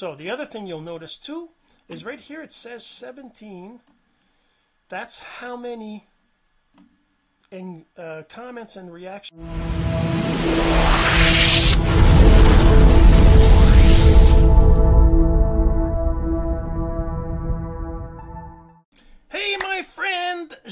so 0.00 0.14
the 0.14 0.30
other 0.30 0.46
thing 0.46 0.66
you'll 0.66 0.80
notice 0.80 1.18
too 1.18 1.50
is 1.86 2.06
right 2.06 2.22
here 2.22 2.40
it 2.40 2.54
says 2.54 2.86
17 2.86 3.80
that's 4.88 5.18
how 5.18 5.58
many 5.58 6.06
in 7.50 7.84
uh, 7.98 8.22
comments 8.26 8.76
and 8.76 8.90
reactions 8.90 9.38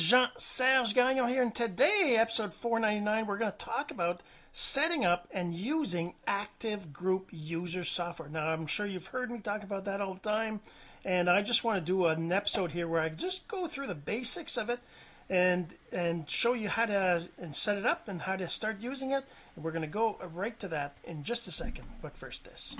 Jean 0.08 0.30
Serge 0.38 0.94
Gagnon 0.94 1.28
here, 1.28 1.42
and 1.42 1.54
today, 1.54 2.16
episode 2.18 2.54
499, 2.54 3.26
we're 3.26 3.36
going 3.36 3.52
to 3.52 3.58
talk 3.58 3.90
about 3.90 4.22
setting 4.52 5.04
up 5.04 5.28
and 5.34 5.52
using 5.52 6.14
active 6.26 6.94
group 6.94 7.28
user 7.30 7.84
software. 7.84 8.30
Now, 8.30 8.48
I'm 8.48 8.66
sure 8.66 8.86
you've 8.86 9.08
heard 9.08 9.30
me 9.30 9.40
talk 9.40 9.64
about 9.64 9.84
that 9.84 10.00
all 10.00 10.14
the 10.14 10.20
time, 10.20 10.60
and 11.04 11.28
I 11.28 11.42
just 11.42 11.62
want 11.62 11.78
to 11.78 11.84
do 11.84 12.06
an 12.06 12.32
episode 12.32 12.72
here 12.72 12.88
where 12.88 13.02
I 13.02 13.10
just 13.10 13.48
go 13.48 13.66
through 13.66 13.86
the 13.86 13.94
basics 13.94 14.56
of 14.56 14.70
it 14.70 14.80
and 15.28 15.74
and 15.92 16.30
show 16.30 16.54
you 16.54 16.70
how 16.70 16.86
to 16.86 17.28
and 17.36 17.54
set 17.54 17.76
it 17.76 17.84
up 17.84 18.08
and 18.08 18.22
how 18.22 18.36
to 18.36 18.48
start 18.48 18.80
using 18.80 19.10
it. 19.10 19.24
And 19.56 19.62
we're 19.62 19.72
going 19.72 19.82
to 19.82 19.88
go 19.88 20.16
right 20.32 20.58
to 20.60 20.68
that 20.68 20.96
in 21.04 21.22
just 21.22 21.46
a 21.48 21.50
second. 21.50 21.84
But 22.00 22.16
first, 22.16 22.46
this. 22.46 22.78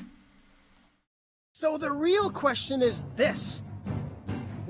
So 1.53 1.77
the 1.77 1.93
real 1.93 2.31
question 2.31 2.81
is 2.81 3.05
this 3.17 3.61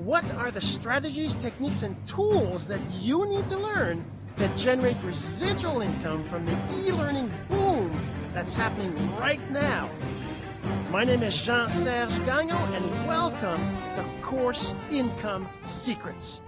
what 0.09 0.25
are 0.37 0.49
the 0.49 0.59
strategies, 0.59 1.35
techniques, 1.35 1.83
and 1.83 1.95
tools 2.07 2.67
that 2.67 2.81
you 2.99 3.29
need 3.29 3.47
to 3.47 3.55
learn 3.55 4.03
to 4.37 4.47
generate 4.57 4.97
residual 5.03 5.81
income 5.81 6.23
from 6.29 6.43
the 6.47 6.57
e 6.79 6.91
learning 6.91 7.31
boom 7.47 7.91
that's 8.33 8.55
happening 8.55 8.91
right 9.17 9.51
now? 9.51 9.87
My 10.89 11.03
name 11.03 11.21
is 11.21 11.39
Jean 11.39 11.69
Serge 11.69 12.17
Gagnon, 12.25 12.73
and 12.73 13.07
welcome 13.07 13.61
to 13.97 14.03
Course 14.23 14.73
Income 14.89 15.47
Secrets. 15.61 16.41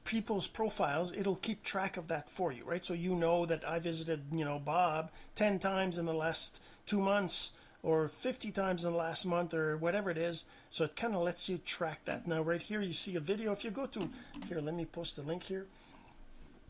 people's 0.03 0.47
profiles 0.47 1.11
it'll 1.11 1.35
keep 1.35 1.63
track 1.63 1.97
of 1.97 2.07
that 2.07 2.29
for 2.29 2.51
you 2.51 2.63
right? 2.63 2.85
So 2.85 2.93
you 2.93 3.15
know 3.15 3.45
that 3.45 3.67
I 3.67 3.79
visited 3.79 4.21
you 4.31 4.45
know 4.45 4.59
Bob 4.59 5.11
10 5.35 5.59
times 5.59 5.97
in 5.97 6.05
the 6.05 6.13
last 6.13 6.61
two 6.85 6.99
months 6.99 7.53
or 7.81 8.07
50 8.07 8.51
times 8.51 8.83
in 8.83 8.91
the 8.91 8.97
last 8.97 9.25
month 9.25 9.53
or 9.53 9.77
whatever 9.77 10.09
it 10.09 10.17
is. 10.17 10.45
So 10.71 10.85
it 10.85 10.95
kind 10.95 11.15
of 11.15 11.21
lets 11.21 11.47
you 11.47 11.59
track 11.59 12.05
that. 12.05 12.25
Now 12.25 12.41
right 12.41 12.61
here 12.61 12.81
you 12.81 12.93
see 12.93 13.15
a 13.15 13.19
video. 13.19 13.51
If 13.51 13.63
you 13.63 13.69
go 13.71 13.85
to 13.87 14.09
here 14.47 14.61
let 14.61 14.73
me 14.73 14.85
post 14.85 15.15
the 15.15 15.21
link 15.23 15.43
here. 15.43 15.65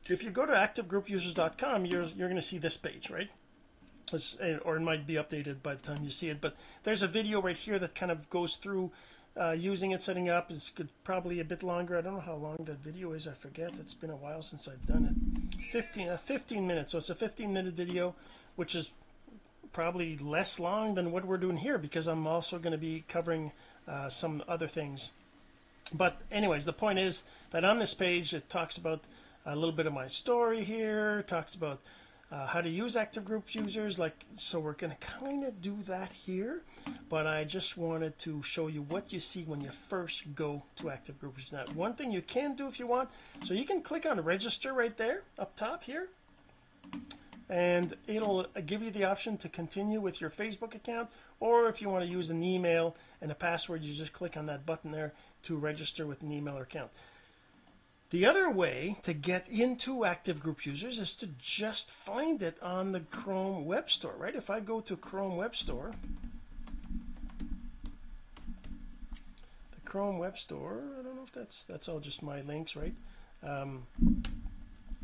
If 0.08 0.24
you 0.24 0.30
go 0.30 0.46
to 0.46 0.54
activegroupusers.com 0.54 1.86
you're 1.86 2.04
you're 2.04 2.30
going 2.30 2.36
to 2.36 2.42
see 2.42 2.58
this 2.58 2.78
page 2.78 3.10
right? 3.10 3.30
Eh, 4.14 4.58
or 4.64 4.78
it 4.78 4.82
might 4.82 5.08
be 5.08 5.16
updated 5.16 5.64
by 5.64 5.74
the 5.74 5.82
time 5.82 6.04
you 6.04 6.12
see 6.12 6.30
it 6.30 6.40
but 6.40 6.56
there's 6.84 7.02
a 7.02 7.08
video 7.08 7.42
right 7.42 7.58
here 7.58 7.80
that 7.80 7.96
kind 7.96 8.12
of 8.12 8.30
goes 8.30 8.56
through 8.56 8.92
uh, 9.40 9.52
using 9.52 9.92
it, 9.92 10.02
setting 10.02 10.30
up 10.30 10.50
is 10.50 10.72
good, 10.76 10.90
probably 11.04 11.40
a 11.40 11.44
bit 11.44 11.62
longer. 11.62 11.98
I 11.98 12.02
don't 12.02 12.16
know 12.16 12.20
how 12.20 12.36
long 12.36 12.58
that 12.62 12.80
video 12.80 13.12
is. 13.12 13.28
I 13.28 13.34
forget. 13.34 13.74
It's 13.80 13.94
been 13.94 14.10
a 14.10 14.16
while 14.16 14.42
since 14.42 14.68
I've 14.68 14.86
done 14.86 15.06
it. 15.06 15.66
15, 15.72 16.10
uh, 16.10 16.18
15 16.18 16.66
minutes. 16.66 16.92
So 16.92 17.00
it's 17.00 17.10
a 17.10 17.16
15 17.16 17.52
minute 17.52 17.74
video, 17.74 18.16
which 18.56 18.76
is 18.76 18.92
probably 19.74 20.18
less 20.18 20.58
long 20.58 20.96
than 20.96 21.12
what 21.12 21.26
we're 21.26 21.38
doing 21.38 21.58
here 21.58 21.78
because 21.78 22.08
I'm 22.08 22.26
also 22.26 22.58
going 22.60 22.72
to 22.72 22.78
be 22.78 23.04
covering 23.10 23.52
uh, 23.88 24.08
some 24.08 24.42
other 24.48 24.68
things. 24.68 25.12
But 25.94 26.22
anyways, 26.32 26.64
the 26.64 26.74
point 26.74 26.98
is 26.98 27.26
that 27.52 27.66
on 27.66 27.80
this 27.80 27.94
page, 27.94 28.34
it 28.34 28.50
talks 28.50 28.78
about 28.78 29.04
a 29.46 29.56
little 29.56 29.76
bit 29.76 29.86
of 29.86 29.94
my 29.94 30.08
story 30.08 30.64
here, 30.64 31.24
talks 31.24 31.56
about 31.56 31.82
uh, 32.32 32.48
how 32.48 32.60
to 32.60 32.70
use 32.70 32.96
active 32.96 33.24
group 33.24 33.54
users 33.54 34.00
like 34.00 34.26
so 34.36 34.60
we're 34.60 34.74
going 34.74 34.92
to 34.92 34.98
kind 34.98 35.44
of 35.44 35.62
do 35.62 35.78
that 35.84 36.12
here 36.12 36.62
but 37.10 37.28
I 37.28 37.44
just 37.44 37.78
wanted 37.78 38.18
to 38.20 38.42
show 38.42 38.68
you 38.68 38.82
what 38.82 39.14
you 39.14 39.20
see 39.20 39.44
when 39.44 39.62
you 39.62 39.70
first 39.70 40.34
go 40.34 40.64
to 40.78 40.90
active 40.90 41.20
group 41.20 41.38
users 41.38 41.54
now 41.54 41.66
one 41.74 41.94
thing 41.94 42.12
you 42.12 42.22
can 42.22 42.56
do 42.56 42.68
if 42.68 42.80
you 42.80 42.88
want. 42.88 43.10
So 43.44 43.54
you 43.54 43.66
can 43.66 43.82
click 43.82 44.06
on 44.06 44.20
register 44.22 44.74
right 44.74 44.96
there 44.98 45.22
up 45.38 45.56
top 45.56 45.84
here 45.84 46.10
and 47.48 47.94
it'll 48.08 48.48
give 48.66 48.82
you 48.82 48.90
the 48.90 49.04
option 49.04 49.38
to 49.38 49.50
continue 49.50 50.02
with 50.02 50.20
your 50.20 50.30
Facebook 50.30 50.74
account 50.74 51.10
or 51.40 51.68
if 51.68 51.82
you 51.82 51.90
want 51.90 52.04
to 52.04 52.10
use 52.10 52.30
an 52.30 52.44
email 52.44 52.96
and 53.22 53.32
a 53.32 53.36
password 53.36 53.84
you 53.84 53.94
just 53.94 54.14
click 54.14 54.36
on 54.36 54.48
that 54.48 54.66
button 54.66 54.92
there 54.92 55.14
to 55.44 55.56
register 55.56 56.08
with 56.08 56.24
an 56.24 56.32
email 56.32 56.58
account 56.58 56.90
the 58.12 58.26
other 58.26 58.50
way 58.50 58.98
to 59.02 59.14
get 59.14 59.50
into 59.50 60.06
active 60.06 60.42
group 60.42 60.66
users 60.66 61.00
is 61.00 61.16
to 61.16 61.28
just 61.40 61.90
find 61.90 62.42
it 62.44 62.62
on 62.62 62.92
the 62.92 63.00
Chrome 63.00 63.66
Web 63.66 63.90
Store, 63.90 64.14
right? 64.18 64.36
If 64.36 64.50
I 64.50 64.60
go 64.60 64.80
to 64.82 64.96
Chrome 64.96 65.36
Web 65.36 65.56
Store, 65.56 65.92
the 69.72 69.82
Chrome 69.86 70.20
Web 70.20 70.38
Store, 70.38 70.82
I 71.00 71.04
don't 71.04 71.16
know 71.16 71.24
if 71.24 71.32
that's 71.32 71.64
that's 71.64 71.90
all 71.90 72.00
just 72.00 72.22
my 72.22 72.42
links, 72.42 72.76
right? 72.76 72.94
Um, 73.44 73.88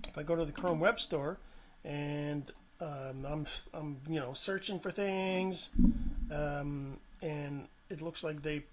if 0.07 0.17
I 0.17 0.23
go 0.23 0.35
to 0.35 0.45
the 0.45 0.51
Chrome 0.51 0.79
Web 0.79 0.99
Store 0.99 1.37
and 1.83 2.51
um, 2.79 3.25
I'm 3.27 3.45
I'm 3.73 3.97
you 4.09 4.19
know 4.19 4.33
searching 4.33 4.79
for 4.79 4.91
things, 4.91 5.69
um, 6.31 6.97
and 7.21 7.67
it 7.89 8.01
looks 8.01 8.23
like 8.23 8.41
they 8.41 8.63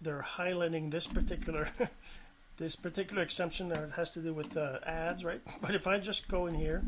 they're 0.00 0.26
highlighting 0.36 0.90
this 0.90 1.06
particular 1.06 1.68
this 2.56 2.76
particular 2.76 3.22
exemption 3.22 3.68
that 3.68 3.90
has 3.92 4.10
to 4.12 4.20
do 4.20 4.32
with 4.32 4.56
uh, 4.56 4.78
ads 4.86 5.24
right? 5.24 5.40
But 5.60 5.74
if 5.74 5.86
I 5.86 5.98
just 5.98 6.28
go 6.28 6.46
in 6.46 6.54
here 6.54 6.82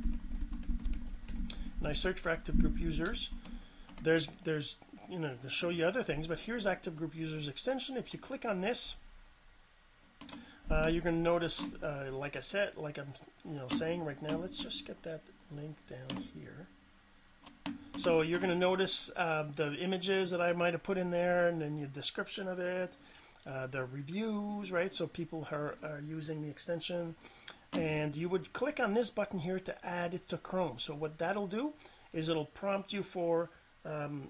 and 1.79 1.89
I 1.89 1.93
search 1.93 2.21
for 2.21 2.31
active 2.31 2.59
group 2.59 2.79
users 2.79 3.31
there's 4.03 4.29
there's 4.45 4.77
you 5.09 5.19
know 5.19 5.35
to 5.43 5.49
show 5.49 5.71
you 5.71 5.85
other 5.85 6.03
things 6.03 6.27
but 6.27 6.41
here's 6.41 6.67
active 6.67 6.97
group 6.97 7.15
users 7.15 7.49
extension. 7.49 7.97
If 7.97 8.13
you 8.13 8.19
click 8.19 8.45
on 8.45 8.61
this 8.61 8.97
uh, 10.71 10.89
you're 10.91 11.03
going 11.03 11.17
to 11.17 11.23
notice 11.23 11.75
uh, 11.83 12.09
like 12.13 12.37
I 12.37 12.41
said 12.41 12.77
like 12.77 12.99
I'm 12.99 13.13
you 13.45 13.57
know 13.57 13.69
saying 13.69 14.05
right 14.05 14.21
now 14.23 14.37
let's 14.37 14.59
just 14.59 14.87
get 14.87 15.03
that 15.03 15.23
link 15.55 15.77
down 15.89 16.23
here. 16.35 16.69
So 17.97 18.23
you're 18.23 18.41
going 18.41 18.53
to 18.53 18.59
notice 18.59 19.11
uh, 19.17 19.45
the 19.55 19.75
images 19.77 20.31
that 20.33 20.41
I 20.41 20.53
might 20.53 20.73
have 20.73 20.83
put 20.83 20.99
in 20.99 21.11
there 21.11 21.49
and 21.49 21.61
then 21.61 21.79
your 21.79 21.89
description 21.89 22.49
of 22.49 22.59
it 22.59 22.97
uh, 23.47 23.67
the 23.67 23.85
reviews 23.85 24.73
right? 24.73 24.93
So 24.93 25.07
people 25.07 25.47
are, 25.51 25.77
are 25.83 26.03
using 26.07 26.43
the 26.43 26.49
extension. 26.49 27.15
And 27.73 28.17
you 28.17 28.29
would 28.29 28.53
click 28.53 28.79
on 28.79 28.95
this 28.95 29.11
button 29.11 29.41
here 29.41 29.59
to 29.59 29.87
add 29.87 30.15
it 30.15 30.29
to 30.29 30.39
Chrome. 30.39 30.79
So 30.79 30.95
what 30.95 31.19
that'll 31.19 31.49
do 31.49 31.73
is 32.13 32.29
it'll 32.29 32.45
prompt 32.45 32.93
you 32.93 33.03
for 33.03 33.51
um, 33.85 34.29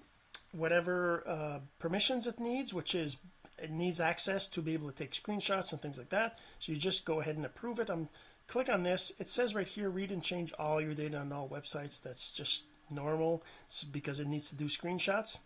whatever 0.52 1.22
uh, 1.26 1.58
permissions 1.78 2.26
it 2.26 2.40
needs 2.40 2.72
which 2.72 2.94
is 2.94 3.18
it 3.62 3.70
needs 3.70 4.00
access 4.00 4.48
to 4.48 4.60
be 4.60 4.72
able 4.72 4.90
to 4.90 4.94
take 4.94 5.12
screenshots 5.12 5.72
and 5.72 5.80
things 5.80 5.98
like 5.98 6.08
that. 6.08 6.38
So 6.58 6.72
you 6.72 6.78
just 6.78 7.04
go 7.04 7.20
ahead 7.20 7.36
and 7.36 7.46
approve 7.46 7.78
it. 7.78 7.88
I'm 7.88 8.08
click 8.48 8.68
on 8.68 8.82
this. 8.82 9.12
It 9.18 9.28
says 9.28 9.54
right 9.54 9.68
here 9.68 9.88
read 9.90 10.10
and 10.10 10.22
change 10.22 10.52
all 10.58 10.80
your 10.80 10.94
data 10.94 11.18
on 11.18 11.32
all 11.32 11.48
websites. 11.48 12.02
That's 12.02 12.32
just 12.32 12.64
normal. 12.90 13.42
It's 13.66 13.84
because 13.84 14.20
it 14.20 14.26
needs 14.26 14.50
to 14.50 14.56
do 14.56 14.64
screenshots. 14.64 15.38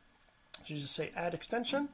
So 0.64 0.75
you 0.75 0.76
just 0.76 0.94
say 0.94 1.11
add 1.14 1.35
extension 1.35 1.91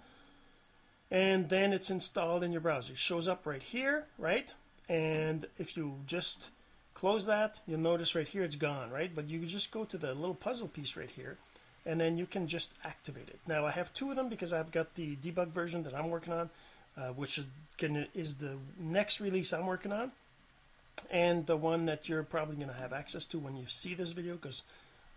and 1.14 1.48
then 1.48 1.72
it's 1.72 1.90
installed 1.90 2.42
in 2.42 2.50
your 2.50 2.60
browser. 2.60 2.92
It 2.92 2.98
shows 2.98 3.28
up 3.28 3.46
right 3.46 3.62
here 3.62 4.04
right? 4.18 4.52
And 4.88 5.46
if 5.58 5.76
you 5.76 6.00
just 6.06 6.50
close 6.94 7.26
that 7.26 7.60
you'll 7.66 7.78
notice 7.78 8.14
right 8.14 8.28
here 8.28 8.42
it's 8.42 8.56
gone 8.56 8.90
right? 8.90 9.14
But 9.14 9.28
you 9.28 9.46
just 9.46 9.70
go 9.70 9.84
to 9.84 9.96
the 9.96 10.14
little 10.14 10.34
puzzle 10.34 10.68
piece 10.68 10.96
right 10.96 11.10
here 11.10 11.38
and 11.86 12.00
then 12.00 12.18
you 12.18 12.26
can 12.26 12.48
just 12.48 12.74
activate 12.84 13.28
it. 13.28 13.38
Now 13.46 13.64
I 13.64 13.70
have 13.70 13.94
two 13.94 14.10
of 14.10 14.16
them 14.16 14.28
because 14.28 14.52
I've 14.52 14.72
got 14.72 14.94
the 14.94 15.16
debug 15.16 15.48
version 15.48 15.84
that 15.84 15.94
I'm 15.94 16.10
working 16.10 16.32
on 16.32 16.50
uh, 16.96 17.08
which 17.08 17.38
is 17.38 17.46
gonna 17.78 18.06
is 18.14 18.36
the 18.36 18.56
next 18.78 19.20
release 19.20 19.52
I'm 19.52 19.66
working 19.66 19.92
on 19.92 20.12
and 21.10 21.46
the 21.46 21.56
one 21.56 21.86
that 21.86 22.08
you're 22.08 22.22
probably 22.22 22.56
going 22.56 22.68
to 22.68 22.74
have 22.74 22.92
access 22.92 23.24
to 23.26 23.38
when 23.38 23.56
you 23.56 23.66
see 23.66 23.94
this 23.94 24.12
video 24.12 24.34
because 24.34 24.62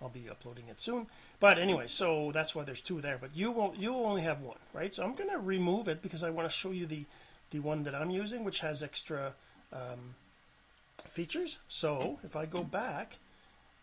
I'll 0.02 0.10
be 0.10 0.30
uploading 0.30 0.66
it 0.70 0.80
soon. 0.80 1.08
But 1.40 1.58
anyway 1.60 1.88
so 1.88 2.32
that's 2.32 2.56
why 2.56 2.64
there's 2.64 2.82
two 2.82 3.02
there. 3.02 3.18
But 3.20 3.36
you 3.36 3.52
won't 3.52 3.78
you 3.80 3.94
will 3.94 4.06
only 4.06 4.22
have 4.22 4.42
one 4.42 4.58
right? 4.74 4.94
So 4.94 5.04
I'm 5.04 5.14
going 5.14 5.30
to 5.30 5.40
remove 5.40 5.88
it 5.88 6.02
because 6.02 6.24
I 6.24 6.30
want 6.30 6.48
to 6.48 6.54
show 6.56 6.72
you 6.72 6.86
the 6.86 7.06
the 7.52 7.60
one 7.60 7.84
that 7.84 7.96
I'm 7.96 8.10
using 8.10 8.44
which 8.44 8.60
has 8.60 8.84
extra 8.84 9.34
um, 9.74 10.16
features. 11.06 11.60
So 11.68 12.20
if 12.24 12.36
I 12.36 12.46
go 12.46 12.64
back 12.64 13.18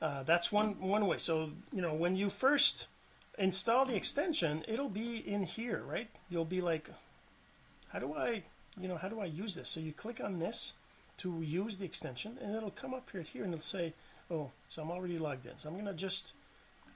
uh, 0.00 0.22
that's 0.22 0.52
one 0.52 0.80
one 0.80 1.06
way. 1.06 1.18
So 1.18 1.50
you 1.72 1.82
know 1.82 1.94
when 1.94 2.16
you 2.16 2.30
first 2.30 2.88
install 3.38 3.84
the 3.84 3.96
extension 3.96 4.64
it'll 4.68 4.88
be 4.88 5.16
in 5.16 5.42
here 5.44 5.82
right? 5.86 6.08
You'll 6.30 6.44
be 6.44 6.60
like 6.60 6.88
how 7.88 7.98
do 7.98 8.14
I 8.14 8.42
you 8.80 8.88
know 8.88 8.96
how 8.96 9.08
do 9.08 9.20
I 9.20 9.26
use 9.26 9.54
this? 9.54 9.68
So 9.68 9.80
you 9.80 9.92
click 9.92 10.20
on 10.22 10.38
this 10.38 10.74
to 11.18 11.42
use 11.42 11.78
the 11.78 11.84
extension 11.84 12.38
and 12.42 12.54
it'll 12.54 12.70
come 12.70 12.92
up 12.92 13.08
here 13.10 13.22
here 13.22 13.44
and 13.44 13.52
it'll 13.52 13.62
say 13.62 13.92
oh 14.34 14.50
so 14.68 14.82
I'm 14.82 14.90
already 14.90 15.18
logged 15.18 15.46
in. 15.46 15.56
So 15.56 15.68
I'm 15.68 15.76
gonna 15.76 15.94
just 15.94 16.32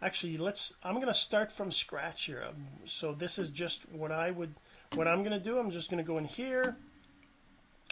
actually 0.02 0.36
let's 0.36 0.74
I'm 0.82 0.98
gonna 1.00 1.14
start 1.14 1.52
from 1.52 1.70
scratch 1.70 2.24
here. 2.24 2.44
Um, 2.48 2.66
so 2.84 3.12
this 3.12 3.38
is 3.38 3.50
just 3.50 3.90
what 3.92 4.12
I 4.12 4.30
would 4.30 4.54
what 4.94 5.06
I'm 5.06 5.22
gonna 5.22 5.38
do. 5.38 5.58
I'm 5.58 5.70
just 5.70 5.90
gonna 5.90 6.02
go 6.02 6.18
in 6.18 6.24
here 6.24 6.76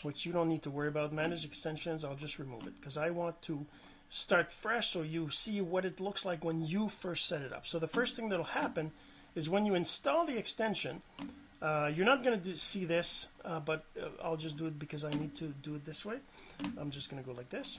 which 0.02 0.26
you 0.26 0.32
don't 0.32 0.48
need 0.48 0.62
to 0.62 0.70
worry 0.70 0.88
about. 0.88 1.12
Manage 1.12 1.44
extensions 1.44 2.04
I'll 2.04 2.16
just 2.16 2.38
remove 2.38 2.66
it 2.66 2.74
because 2.78 2.96
I 2.96 3.10
want 3.10 3.40
to 3.42 3.64
start 4.08 4.50
fresh 4.50 4.88
so 4.88 5.02
you 5.02 5.30
see 5.30 5.60
what 5.60 5.84
it 5.84 6.00
looks 6.00 6.24
like 6.24 6.44
when 6.44 6.64
you 6.64 6.88
first 6.88 7.26
set 7.26 7.42
it 7.42 7.52
up. 7.52 7.66
So 7.66 7.78
the 7.78 7.88
first 7.88 8.14
thing 8.16 8.28
that'll 8.28 8.44
happen 8.44 8.92
is 9.34 9.48
when 9.48 9.66
you 9.66 9.74
install 9.74 10.26
the 10.26 10.36
extension 10.38 11.02
uh, 11.62 11.90
you're 11.94 12.06
not 12.06 12.22
going 12.22 12.40
to 12.40 12.56
see 12.56 12.84
this 12.84 13.28
uh, 13.44 13.60
but 13.60 13.84
uh, 14.00 14.08
I'll 14.22 14.36
just 14.36 14.56
do 14.58 14.66
it 14.66 14.78
because 14.78 15.04
I 15.04 15.10
need 15.10 15.34
to 15.36 15.46
do 15.62 15.74
it 15.74 15.84
this 15.84 16.04
way. 16.04 16.18
I'm 16.78 16.90
just 16.90 17.10
going 17.10 17.22
to 17.22 17.28
go 17.28 17.34
like 17.34 17.48
this 17.48 17.78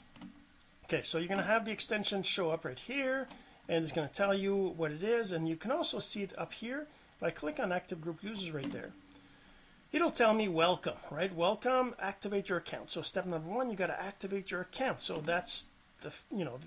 okay 0.88 1.04
so 1.04 1.18
you're 1.18 1.28
going 1.28 1.40
to 1.40 1.46
have 1.46 1.66
the 1.66 1.72
extension 1.72 2.24
show 2.24 2.50
up 2.50 2.64
right 2.64 2.80
here 2.80 3.28
and 3.68 3.84
it's 3.84 3.92
going 3.92 4.08
to 4.08 4.14
tell 4.14 4.34
you 4.34 4.74
what 4.78 4.92
it 4.92 5.04
is 5.04 5.34
and 5.34 5.48
you 5.48 5.56
can 5.58 5.72
also 5.72 6.00
see 6.00 6.24
it 6.24 6.34
up 6.38 6.54
here 6.54 6.88
if 7.18 7.24
I 7.24 7.30
click 7.30 7.60
on 7.60 7.72
active 7.72 8.00
group 8.00 8.24
users 8.24 8.52
right 8.52 8.72
there. 8.72 8.92
It'll 9.92 10.12
tell 10.12 10.34
me 10.34 10.48
welcome 10.48 10.96
right? 11.12 11.34
Welcome 11.34 11.94
activate 12.00 12.48
your 12.48 12.60
account. 12.60 12.90
So 12.90 13.02
step 13.02 13.26
number 13.26 13.50
one 13.50 13.70
you 13.70 13.76
got 13.76 13.88
to 13.88 14.02
activate 14.02 14.50
your 14.50 14.62
account. 14.62 15.02
So 15.02 15.18
that's 15.18 15.66
the 16.02 16.16
you 16.32 16.46
know 16.46 16.60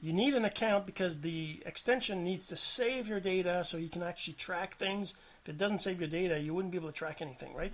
you 0.00 0.12
need 0.12 0.34
an 0.34 0.44
account 0.44 0.86
because 0.86 1.20
the 1.20 1.60
extension 1.66 2.22
needs 2.22 2.46
to 2.48 2.56
save 2.56 3.08
your 3.08 3.20
data 3.20 3.64
so 3.64 3.78
you 3.78 3.88
can 3.88 4.02
actually 4.02 4.34
track 4.34 4.76
things. 4.76 5.14
If 5.42 5.48
it 5.50 5.58
doesn't 5.58 5.80
save 5.80 6.00
your 6.00 6.08
data 6.08 6.38
you 6.38 6.54
wouldn't 6.54 6.70
be 6.70 6.78
able 6.78 6.88
to 6.88 6.94
track 6.94 7.20
anything 7.20 7.52
right? 7.54 7.72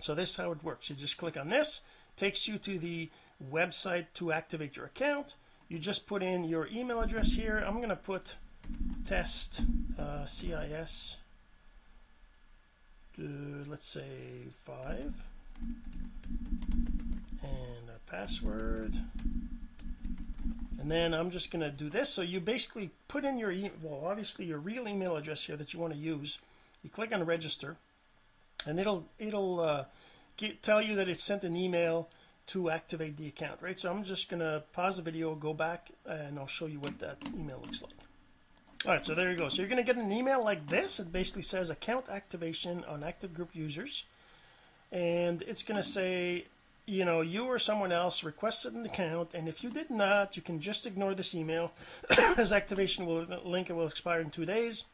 So 0.00 0.14
this 0.14 0.30
is 0.30 0.36
how 0.36 0.52
it 0.52 0.62
works. 0.62 0.90
You 0.90 0.96
just 0.96 1.16
click 1.16 1.36
on 1.36 1.48
this 1.48 1.82
takes 2.16 2.46
you 2.46 2.58
to 2.58 2.78
the 2.78 3.10
website 3.50 4.06
to 4.14 4.32
activate 4.32 4.76
your 4.76 4.86
account. 4.86 5.34
You 5.68 5.78
just 5.78 6.06
put 6.06 6.22
in 6.22 6.44
your 6.44 6.68
email 6.72 7.00
address 7.00 7.32
here. 7.32 7.62
I'm 7.66 7.76
to 7.88 7.96
put 7.96 8.36
test 9.04 9.64
uh, 9.98 10.24
CIS 10.24 11.18
uh, 13.18 13.64
let's 13.66 13.86
say 13.86 14.48
five. 14.50 15.22
And 17.42 17.88
a 17.88 18.10
password. 18.10 18.96
And 20.80 20.90
then 20.90 21.14
I'm 21.14 21.30
just 21.30 21.50
going 21.50 21.62
to 21.62 21.70
do 21.70 21.88
this. 21.88 22.08
So 22.10 22.22
you 22.22 22.40
basically 22.40 22.90
put 23.08 23.24
in 23.24 23.38
your 23.38 23.52
well 23.82 24.04
obviously 24.06 24.46
your 24.46 24.58
real 24.58 24.88
email 24.88 25.16
address 25.16 25.44
here 25.44 25.56
that 25.56 25.72
you 25.72 25.80
want 25.80 25.92
to 25.92 25.98
use. 25.98 26.38
You 26.82 26.90
click 26.90 27.12
on 27.12 27.24
register. 27.24 27.76
And 28.66 28.78
it'll 28.78 29.06
it'll 29.18 29.60
uh, 29.60 29.84
tell 30.62 30.80
you 30.80 30.96
that 30.96 31.08
it 31.08 31.18
sent 31.18 31.44
an 31.44 31.56
email 31.56 32.08
to 32.48 32.70
activate 32.70 33.16
the 33.16 33.28
account 33.28 33.58
right? 33.60 33.78
So 33.78 33.90
I'm 33.90 34.04
just 34.04 34.28
gonna 34.28 34.62
pause 34.72 34.96
the 34.96 35.02
video 35.02 35.34
go 35.34 35.54
back 35.54 35.90
and 36.06 36.38
I'll 36.38 36.46
show 36.46 36.66
you 36.66 36.80
what 36.80 36.98
that 37.00 37.18
email 37.34 37.60
looks 37.62 37.82
like. 37.82 37.92
All 38.84 38.92
right 38.92 39.04
so 39.04 39.14
there 39.14 39.30
you 39.30 39.36
go. 39.36 39.48
So 39.48 39.62
you're 39.62 39.68
gonna 39.68 39.82
get 39.82 39.96
an 39.96 40.12
email 40.12 40.42
like 40.42 40.66
this. 40.68 40.98
It 41.00 41.12
basically 41.12 41.42
says 41.42 41.70
account 41.70 42.08
activation 42.08 42.84
on 42.84 43.04
active 43.04 43.34
group 43.34 43.50
users. 43.54 44.04
And 44.90 45.42
it's 45.42 45.62
gonna 45.62 45.82
say 45.82 46.46
you 46.84 47.04
know 47.04 47.20
you 47.20 47.44
or 47.44 47.58
someone 47.58 47.92
else 47.92 48.24
requested 48.24 48.74
an 48.74 48.84
account 48.84 49.30
and 49.34 49.48
if 49.48 49.62
you 49.62 49.70
did 49.70 49.88
not 49.88 50.36
you 50.36 50.42
can 50.42 50.60
just 50.60 50.86
ignore 50.86 51.14
this 51.14 51.34
email. 51.34 51.72
As 52.36 52.52
activation 52.52 53.06
will 53.06 53.26
link 53.44 53.70
it 53.70 53.74
will 53.74 53.86
expire 53.86 54.20
in 54.20 54.30
two 54.30 54.44
days 54.44 54.84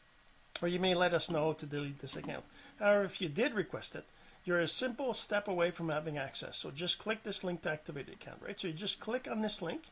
or 0.60 0.68
you 0.68 0.78
may 0.78 0.94
let 0.94 1.14
us 1.14 1.30
know 1.30 1.52
to 1.54 1.66
delete 1.66 2.00
this 2.00 2.16
account. 2.16 2.44
However 2.78 3.04
if 3.04 3.20
you 3.20 3.28
did 3.28 3.54
request 3.54 3.96
it 3.96 4.04
you're 4.44 4.60
a 4.60 4.68
simple 4.68 5.14
step 5.14 5.48
away 5.48 5.70
from 5.70 5.88
having 5.88 6.18
access. 6.18 6.56
So 6.58 6.70
just 6.70 6.98
click 6.98 7.22
this 7.22 7.44
link 7.44 7.62
to 7.62 7.70
activate 7.70 8.06
the 8.06 8.12
account 8.12 8.38
right? 8.44 8.58
So 8.58 8.68
you 8.68 8.74
just 8.74 9.00
click 9.00 9.28
on 9.30 9.42
this 9.42 9.62
link 9.62 9.84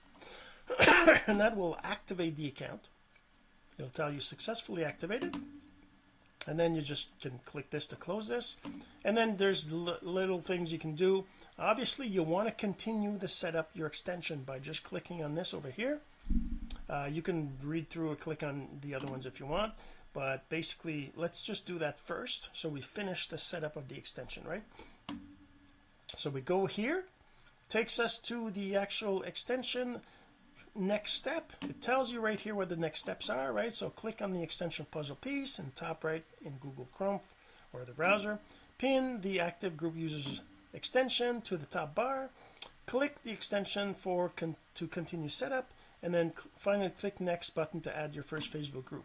and 1.27 1.41
that 1.41 1.57
will 1.57 1.79
activate 1.83 2.37
the 2.37 2.49
account. 2.49 2.89
It'll 3.79 3.91
tell 3.91 4.13
you 4.13 4.21
successfully 4.21 4.85
activated 4.85 5.37
and 6.47 6.59
then 6.59 6.75
you 6.75 6.81
just 6.81 7.09
can 7.21 7.41
click 7.45 7.71
this 7.71 7.87
to 7.89 7.97
close 7.97 8.29
this. 8.29 8.57
And 9.05 9.17
then 9.17 9.37
there's 9.37 9.71
little 9.71 10.41
things 10.41 10.73
you 10.73 10.79
can 10.79 10.95
do. 10.95 11.25
Obviously 11.59 12.07
you 12.07 12.23
want 12.23 12.49
to 12.49 12.55
continue 12.55 13.19
to 13.19 13.29
set 13.29 13.57
up 13.57 13.71
your 13.75 13.87
extension 13.87 14.43
by 14.45 14.59
just 14.59 14.85
clicking 14.85 15.23
on 15.25 15.35
this 15.35 15.53
over 15.53 15.69
here. 15.69 16.01
Uh, 16.89 17.09
you 17.11 17.23
can 17.23 17.53
read 17.63 17.89
through 17.89 18.11
or 18.11 18.17
click 18.17 18.43
on 18.43 18.69
the 18.81 18.95
other 18.95 19.07
ones 19.07 19.27
if 19.27 19.41
you 19.41 19.47
want 19.47 19.73
but 20.17 20.49
basically 20.49 21.13
let's 21.15 21.43
just 21.43 21.67
do 21.67 21.79
that 21.79 22.01
first. 22.01 22.49
So 22.55 22.71
we 22.71 22.81
finish 22.81 23.29
the 23.29 23.37
setup 23.37 23.77
of 23.77 23.89
the 23.89 23.99
extension 23.99 24.45
right? 24.49 24.63
So 26.17 26.31
we 26.31 26.41
go 26.41 26.65
here. 26.65 27.05
Takes 27.69 28.01
us 28.01 28.19
to 28.21 28.51
the 28.51 28.77
actual 28.77 29.23
extension. 29.25 30.01
Next 30.75 31.13
step. 31.13 31.53
It 31.69 31.83
tells 31.83 32.13
you 32.13 32.21
right 32.21 32.41
here 32.41 32.55
what 32.55 32.71
the 32.71 32.77
next 32.77 33.01
steps 33.01 33.29
are 33.29 33.53
right? 33.53 33.75
So 33.75 33.91
click 33.91 34.23
on 34.23 34.33
the 34.33 34.43
extension 34.43 34.87
puzzle 34.91 35.17
piece 35.17 35.59
in 35.59 35.73
top 35.77 36.03
right 36.03 36.25
in 36.43 36.53
Google 36.63 36.89
Chrome 36.97 37.21
or 37.75 37.85
the 37.85 37.93
browser. 37.93 38.39
Pin 38.79 39.21
the 39.21 39.39
active 39.39 39.77
group 39.77 39.99
users 39.99 40.41
extension 40.73 41.43
to 41.43 41.59
the 41.59 41.67
top 41.67 41.95
bar. 41.95 42.31
Click 42.87 43.21
the 43.23 43.33
extension 43.33 43.93
for 43.93 44.31
con 44.31 44.57
to 44.77 44.87
continue 44.87 45.29
setup. 45.29 45.73
And 46.03 46.15
then 46.15 46.33
finally 46.57 46.91
click 46.99 47.21
next 47.21 47.51
button 47.51 47.83
to 47.83 47.95
add 47.95 48.15
your 48.15 48.25
first 48.25 48.51
Facebook 48.51 48.87
group 48.87 49.05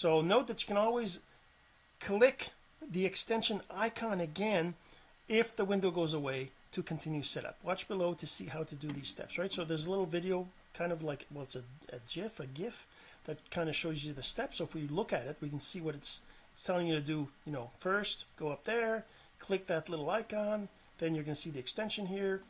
so 0.00 0.22
note 0.22 0.46
that 0.46 0.62
you 0.62 0.66
can 0.66 0.78
always 0.78 1.20
click 2.00 2.48
the 2.80 3.04
extension 3.04 3.60
icon 3.70 4.18
again 4.18 4.72
if 5.28 5.54
the 5.54 5.66
window 5.66 5.90
goes 5.90 6.14
away 6.14 6.52
to 6.72 6.82
continue 6.82 7.20
setup. 7.20 7.58
Watch 7.62 7.86
below 7.86 8.14
to 8.14 8.26
see 8.26 8.46
how 8.46 8.62
to 8.62 8.74
do 8.74 8.88
these 8.88 9.08
steps 9.08 9.36
right? 9.36 9.52
So 9.52 9.62
there's 9.62 9.84
a 9.84 9.90
little 9.90 10.06
video 10.06 10.48
kind 10.72 10.90
of 10.90 11.02
like 11.02 11.26
well 11.30 11.44
it's 11.44 11.56
a, 11.56 11.64
a 11.92 12.00
gif 12.10 12.40
a 12.40 12.46
gif 12.46 12.86
that 13.26 13.50
kind 13.50 13.68
of 13.68 13.76
shows 13.76 14.02
you 14.02 14.14
the 14.14 14.22
steps. 14.22 14.56
So 14.56 14.64
if 14.64 14.74
we 14.74 14.88
look 14.88 15.12
at 15.12 15.26
it 15.26 15.36
we 15.42 15.50
can 15.50 15.60
see 15.60 15.82
what 15.82 15.94
it's 15.94 16.22
it's 16.54 16.64
telling 16.64 16.86
you 16.86 16.94
to 16.94 17.02
do 17.02 17.28
you 17.44 17.52
know 17.52 17.68
first 17.76 18.24
go 18.38 18.48
up 18.48 18.64
there 18.64 19.04
click 19.38 19.66
that 19.66 19.90
little 19.90 20.08
icon 20.08 20.68
then 20.96 21.14
you're 21.14 21.24
going 21.24 21.34
to 21.34 21.40
see 21.40 21.50
the 21.50 21.58
extension 21.58 22.06
here 22.06 22.40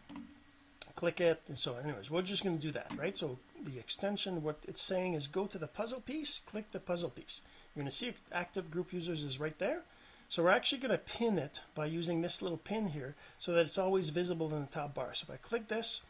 click 0.95 1.21
it 1.21 1.43
and 1.49 1.59
so 1.59 1.75
anyways 1.83 2.13
we're 2.13 2.23
just 2.23 2.45
going 2.45 2.57
to 2.57 2.63
do 2.63 2.71
that 2.71 2.93
right? 2.97 3.19
So 3.19 3.39
the 3.65 3.79
extension 3.79 4.43
what 4.43 4.59
it's 4.67 4.83
saying 4.83 5.15
is 5.15 5.27
go 5.27 5.47
to 5.47 5.59
the 5.59 5.67
puzzle 5.67 6.01
piece 6.01 6.41
click 6.47 6.71
the 6.73 6.81
puzzle 6.81 7.11
piece. 7.11 7.43
You're 7.75 7.83
going 7.83 7.91
to 7.91 7.97
see 7.97 8.15
active 8.33 8.71
group 8.71 8.93
users 8.93 9.23
is 9.23 9.41
right 9.41 9.59
there. 9.59 9.83
So 10.29 10.43
we're 10.43 10.51
actually 10.51 10.79
going 10.79 10.93
to 10.93 10.99
pin 10.99 11.39
it 11.39 11.61
by 11.75 11.87
using 11.87 12.23
this 12.23 12.41
little 12.41 12.59
pin 12.59 12.89
here 12.89 13.17
so 13.39 13.53
that 13.53 13.67
it's 13.67 13.79
always 13.79 14.11
visible 14.11 14.55
in 14.55 14.61
the 14.61 14.67
top 14.67 14.95
bar. 14.95 15.13
So 15.15 15.27
if 15.29 15.35
I 15.35 15.37
click 15.37 15.69
this 15.69 16.03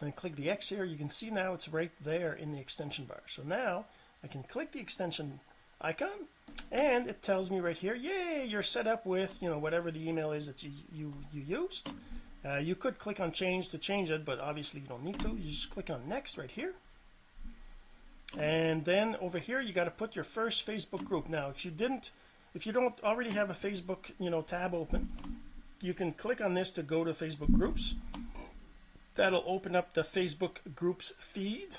and 0.00 0.14
click 0.14 0.36
the 0.36 0.50
X 0.50 0.68
here 0.68 0.84
you 0.84 0.96
can 0.96 1.08
see 1.08 1.30
now 1.30 1.52
it's 1.52 1.68
right 1.68 1.90
there 2.02 2.32
in 2.32 2.52
the 2.52 2.60
extension 2.60 3.04
bar. 3.04 3.22
So 3.26 3.42
now 3.44 3.86
I 4.22 4.26
can 4.26 4.42
click 4.42 4.72
the 4.72 4.80
extension 4.80 5.40
icon 5.80 6.26
and 6.70 7.06
it 7.06 7.22
tells 7.22 7.50
me 7.50 7.58
right 7.58 7.78
here 7.78 7.94
yay 7.94 8.44
you're 8.46 8.62
set 8.62 8.86
up 8.86 9.06
with 9.06 9.42
you 9.42 9.48
know 9.48 9.58
whatever 9.58 9.90
the 9.90 10.08
email 10.08 10.32
is 10.32 10.46
that 10.46 10.62
you 10.62 10.70
you, 10.92 11.14
you 11.32 11.42
used 11.42 11.90
uh, 12.44 12.56
you 12.56 12.74
could 12.74 12.98
click 12.98 13.20
on 13.20 13.32
change 13.32 13.68
to 13.68 13.78
change 13.78 14.10
it 14.10 14.24
but 14.24 14.40
obviously 14.40 14.80
you 14.80 14.86
don't 14.86 15.04
need 15.04 15.18
to. 15.20 15.28
You 15.28 15.50
just 15.50 15.70
click 15.70 15.90
on 15.90 16.08
next 16.08 16.38
right 16.38 16.50
here. 16.50 16.74
And 18.38 18.84
then 18.84 19.16
over 19.20 19.38
here 19.38 19.60
you 19.60 19.72
got 19.72 19.84
to 19.84 19.90
put 19.90 20.14
your 20.14 20.24
first 20.24 20.66
Facebook 20.66 21.04
group. 21.04 21.28
Now 21.28 21.48
if 21.48 21.64
you 21.64 21.70
didn't 21.70 22.12
if 22.54 22.66
you 22.66 22.72
don't 22.72 22.98
already 23.02 23.30
have 23.30 23.50
a 23.50 23.54
Facebook 23.54 24.12
you 24.18 24.30
know 24.30 24.42
tab 24.42 24.74
open 24.74 25.08
you 25.82 25.94
can 25.94 26.12
click 26.12 26.40
on 26.40 26.54
this 26.54 26.72
to 26.72 26.82
go 26.82 27.04
to 27.04 27.12
Facebook 27.12 27.52
groups. 27.52 27.94
That'll 29.16 29.44
open 29.46 29.74
up 29.74 29.94
the 29.94 30.02
Facebook 30.02 30.74
groups 30.74 31.12
feed 31.18 31.76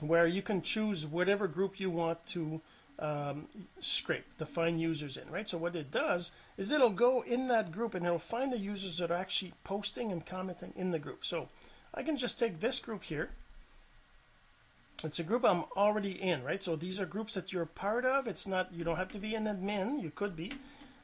where 0.00 0.26
you 0.26 0.42
can 0.42 0.62
choose 0.62 1.06
whatever 1.06 1.48
group 1.48 1.80
you 1.80 1.90
want 1.90 2.26
to 2.26 2.60
um, 2.98 3.46
scrape 3.80 4.24
to 4.38 4.46
find 4.46 4.80
users 4.80 5.16
in 5.16 5.30
right? 5.30 5.48
So 5.48 5.58
what 5.58 5.76
it 5.76 5.90
does 5.90 6.32
is 6.56 6.70
it'll 6.70 6.90
go 6.90 7.22
in 7.22 7.48
that 7.48 7.72
group 7.72 7.94
and 7.94 8.06
it'll 8.06 8.18
find 8.18 8.52
the 8.52 8.58
users 8.58 8.98
that 8.98 9.10
are 9.10 9.14
actually 9.14 9.52
posting 9.64 10.12
and 10.12 10.24
commenting 10.24 10.72
in 10.76 10.90
the 10.90 10.98
group. 10.98 11.24
So 11.24 11.48
I 11.92 12.02
can 12.02 12.16
just 12.16 12.38
take 12.38 12.60
this 12.60 12.78
group 12.78 13.04
here. 13.04 13.30
It's 15.02 15.18
a 15.18 15.24
group 15.24 15.44
I'm 15.44 15.64
already 15.76 16.22
in 16.22 16.44
right? 16.44 16.62
So 16.62 16.76
these 16.76 17.00
are 17.00 17.06
groups 17.06 17.34
that 17.34 17.52
you're 17.52 17.66
part 17.66 18.04
of. 18.04 18.26
It's 18.26 18.46
not 18.46 18.72
you 18.72 18.84
don't 18.84 18.96
have 18.96 19.12
to 19.12 19.18
be 19.18 19.34
an 19.34 19.44
admin. 19.44 20.02
You 20.02 20.10
could 20.10 20.36
be. 20.36 20.52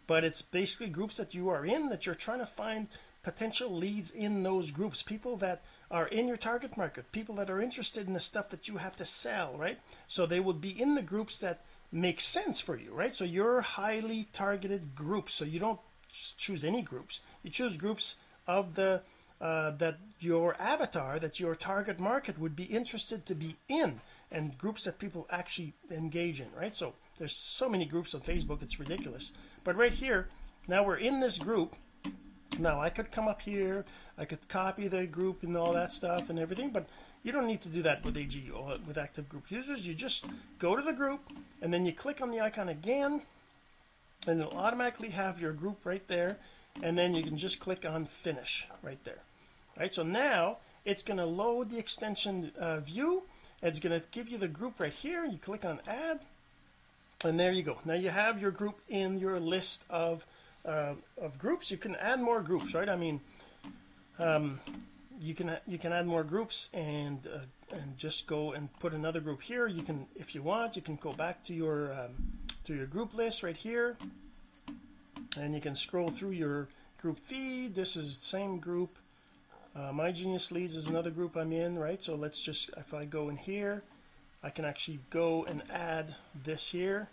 But 0.06 0.24
it's 0.24 0.42
basically 0.42 0.88
groups 0.88 1.16
that 1.18 1.34
you 1.34 1.48
are 1.50 1.64
in 1.64 1.88
that 1.90 2.06
you're 2.06 2.14
trying 2.14 2.40
to 2.40 2.46
find 2.46 2.88
potential 3.22 3.70
leads 3.70 4.10
in 4.10 4.42
those 4.42 4.70
groups. 4.70 5.02
People 5.02 5.36
that 5.36 5.62
are 5.90 6.06
in 6.06 6.26
your 6.26 6.36
target 6.36 6.76
market. 6.76 7.12
People 7.12 7.34
that 7.36 7.50
are 7.50 7.60
interested 7.60 8.06
in 8.06 8.14
the 8.14 8.20
stuff 8.20 8.48
that 8.50 8.68
you 8.68 8.78
have 8.78 8.96
to 8.96 9.04
sell 9.04 9.54
right? 9.58 9.78
So 10.06 10.24
they 10.24 10.40
would 10.40 10.60
be 10.60 10.70
in 10.70 10.94
the 10.94 11.02
groups 11.02 11.38
that 11.40 11.64
make 11.92 12.20
sense 12.20 12.60
for 12.60 12.76
you 12.76 12.92
right? 12.92 13.14
So 13.14 13.24
you're 13.24 13.60
highly 13.60 14.28
targeted 14.32 14.94
groups 14.94 15.34
so 15.34 15.44
you 15.44 15.58
don't 15.58 15.80
choose 16.12 16.64
any 16.64 16.82
groups. 16.82 17.20
You 17.42 17.50
choose 17.50 17.76
groups 17.76 18.16
of 18.46 18.74
the 18.74 19.02
uh, 19.40 19.70
that 19.70 19.98
your 20.18 20.54
avatar 20.60 21.18
that 21.18 21.40
your 21.40 21.54
target 21.54 21.98
market 21.98 22.38
would 22.38 22.54
be 22.54 22.64
interested 22.64 23.24
to 23.24 23.34
be 23.34 23.56
in 23.68 24.00
and 24.30 24.58
groups 24.58 24.84
that 24.84 24.98
people 24.98 25.26
actually 25.30 25.72
engage 25.90 26.40
in 26.40 26.48
right? 26.56 26.76
So 26.76 26.94
there's 27.18 27.34
so 27.34 27.68
many 27.68 27.86
groups 27.86 28.14
on 28.14 28.20
Facebook 28.20 28.62
it's 28.62 28.78
ridiculous. 28.78 29.32
But 29.64 29.76
right 29.76 29.94
here 29.94 30.28
now 30.68 30.84
we're 30.84 30.96
in 30.96 31.20
this 31.20 31.38
group 31.38 31.76
now 32.60 32.80
I 32.80 32.90
could 32.90 33.10
come 33.10 33.28
up 33.28 33.42
here 33.42 33.84
I 34.18 34.24
could 34.24 34.48
copy 34.48 34.88
the 34.88 35.06
group 35.06 35.42
and 35.42 35.56
all 35.56 35.72
that 35.72 35.92
stuff 35.92 36.30
and 36.30 36.38
everything 36.38 36.70
but 36.70 36.86
you 37.22 37.32
don't 37.32 37.46
need 37.46 37.60
to 37.62 37.68
do 37.68 37.82
that 37.82 38.04
with 38.04 38.16
AG 38.16 38.50
or 38.50 38.78
with 38.86 38.96
active 38.96 39.28
group 39.28 39.50
users. 39.50 39.86
You 39.86 39.94
just 39.94 40.26
go 40.58 40.74
to 40.74 40.82
the 40.82 40.92
group 40.92 41.20
and 41.60 41.72
then 41.72 41.84
you 41.84 41.92
click 41.92 42.22
on 42.22 42.30
the 42.30 42.40
icon 42.40 42.68
again 42.68 43.22
and 44.26 44.40
it'll 44.40 44.58
automatically 44.58 45.10
have 45.10 45.40
your 45.40 45.52
group 45.52 45.84
right 45.84 46.06
there 46.06 46.38
and 46.82 46.96
then 46.96 47.14
you 47.14 47.22
can 47.22 47.36
just 47.36 47.60
click 47.60 47.84
on 47.84 48.06
finish 48.06 48.66
right 48.82 49.02
there. 49.04 49.20
Right 49.78 49.94
so 49.94 50.02
now 50.02 50.58
it's 50.84 51.02
going 51.02 51.18
to 51.18 51.26
load 51.26 51.70
the 51.70 51.78
extension 51.78 52.52
uh, 52.58 52.80
view 52.80 53.24
it's 53.62 53.78
going 53.78 53.98
to 53.98 54.06
give 54.10 54.28
you 54.28 54.38
the 54.38 54.48
group 54.48 54.80
right 54.80 54.94
here 54.94 55.24
you 55.26 55.36
click 55.36 55.64
on 55.64 55.80
add 55.86 56.20
and 57.22 57.38
there 57.38 57.52
you 57.52 57.62
go. 57.62 57.76
Now 57.84 57.94
you 57.94 58.08
have 58.08 58.40
your 58.40 58.50
group 58.50 58.80
in 58.88 59.18
your 59.18 59.38
list 59.38 59.84
of 59.90 60.24
uh, 60.64 60.94
of 61.20 61.38
groups 61.38 61.70
you 61.70 61.76
can 61.76 61.96
add 61.96 62.20
more 62.20 62.40
groups 62.40 62.74
right? 62.74 62.88
I 62.88 62.96
mean 62.96 63.20
um, 64.18 64.60
you 65.20 65.34
can 65.34 65.56
you 65.66 65.78
can 65.78 65.92
add 65.92 66.06
more 66.06 66.24
groups 66.24 66.70
and 66.72 67.26
uh, 67.26 67.74
and 67.74 67.96
just 67.96 68.26
go 68.26 68.52
and 68.52 68.72
put 68.80 68.92
another 68.92 69.20
group 69.20 69.42
here. 69.42 69.66
You 69.66 69.82
can 69.82 70.06
if 70.16 70.34
you 70.34 70.42
want 70.42 70.76
you 70.76 70.82
can 70.82 70.96
go 70.96 71.12
back 71.12 71.42
to 71.44 71.54
your 71.54 71.92
um, 71.92 72.10
to 72.64 72.74
your 72.74 72.86
group 72.86 73.14
list 73.14 73.42
right 73.42 73.56
here. 73.56 73.96
And 75.38 75.54
you 75.54 75.60
can 75.60 75.76
scroll 75.76 76.08
through 76.08 76.32
your 76.32 76.68
group 77.00 77.20
feed. 77.20 77.74
This 77.74 77.96
is 77.96 78.18
the 78.18 78.24
same 78.24 78.58
group. 78.58 78.98
Uh, 79.76 79.92
my 79.92 80.10
genius 80.10 80.50
leads 80.50 80.74
is 80.76 80.88
another 80.88 81.10
group 81.10 81.36
I'm 81.36 81.52
in 81.52 81.78
right? 81.78 82.02
So 82.02 82.14
let's 82.14 82.42
just 82.42 82.70
if 82.76 82.92
I 82.94 83.04
go 83.04 83.28
in 83.28 83.36
here 83.36 83.82
I 84.42 84.50
can 84.50 84.64
actually 84.64 85.00
go 85.10 85.44
and 85.44 85.62
add 85.70 86.14
this 86.44 86.70
here. 86.70 87.08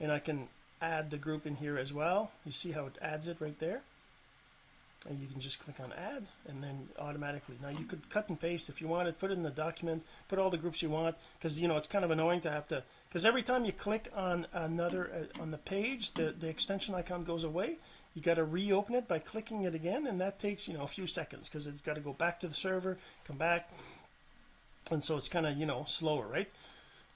And 0.00 0.12
I 0.12 0.18
can 0.18 0.48
add 0.80 1.10
the 1.10 1.16
group 1.16 1.46
in 1.46 1.56
here 1.56 1.78
as 1.78 1.92
well. 1.92 2.30
You 2.44 2.52
see 2.52 2.72
how 2.72 2.86
it 2.86 2.96
adds 3.00 3.28
it 3.28 3.38
right 3.40 3.58
there? 3.58 3.82
And 5.08 5.20
you 5.20 5.28
can 5.28 5.40
just 5.40 5.60
click 5.60 5.78
on 5.78 5.92
add 5.92 6.24
and 6.48 6.62
then 6.62 6.88
automatically. 6.98 7.56
Now 7.62 7.68
you 7.68 7.84
could 7.84 8.10
cut 8.10 8.28
and 8.28 8.40
paste 8.40 8.68
if 8.68 8.80
you 8.80 8.88
wanted 8.88 9.18
put 9.20 9.30
it 9.30 9.34
in 9.34 9.42
the 9.42 9.50
document 9.50 10.02
put 10.28 10.38
all 10.38 10.50
the 10.50 10.56
groups 10.56 10.82
you 10.82 10.90
want 10.90 11.14
because 11.38 11.60
you 11.60 11.68
know 11.68 11.76
it's 11.76 11.86
kind 11.86 12.04
of 12.04 12.10
annoying 12.10 12.40
to 12.40 12.50
have 12.50 12.66
to 12.68 12.82
because 13.08 13.24
every 13.24 13.42
time 13.42 13.64
you 13.64 13.72
click 13.72 14.10
on 14.16 14.46
another 14.52 15.10
uh, 15.14 15.42
on 15.42 15.52
the 15.52 15.58
page 15.58 16.12
the 16.12 16.34
the 16.36 16.48
extension 16.48 16.94
icon 16.94 17.22
goes 17.24 17.44
away. 17.44 17.76
You 18.14 18.22
got 18.22 18.34
to 18.34 18.44
reopen 18.44 18.94
it 18.94 19.06
by 19.06 19.18
clicking 19.18 19.62
it 19.62 19.74
again 19.74 20.06
and 20.06 20.20
that 20.20 20.40
takes 20.40 20.66
you 20.66 20.74
know 20.74 20.82
a 20.82 20.88
few 20.88 21.06
seconds 21.06 21.48
because 21.48 21.68
it's 21.68 21.82
got 21.82 21.94
to 21.94 22.00
go 22.00 22.12
back 22.12 22.40
to 22.40 22.48
the 22.48 22.54
server 22.54 22.98
come 23.28 23.36
back. 23.36 23.70
And 24.90 25.04
so 25.04 25.16
it's 25.16 25.28
kind 25.28 25.46
of 25.46 25.56
you 25.56 25.66
know 25.66 25.84
slower 25.86 26.26
right 26.26 26.50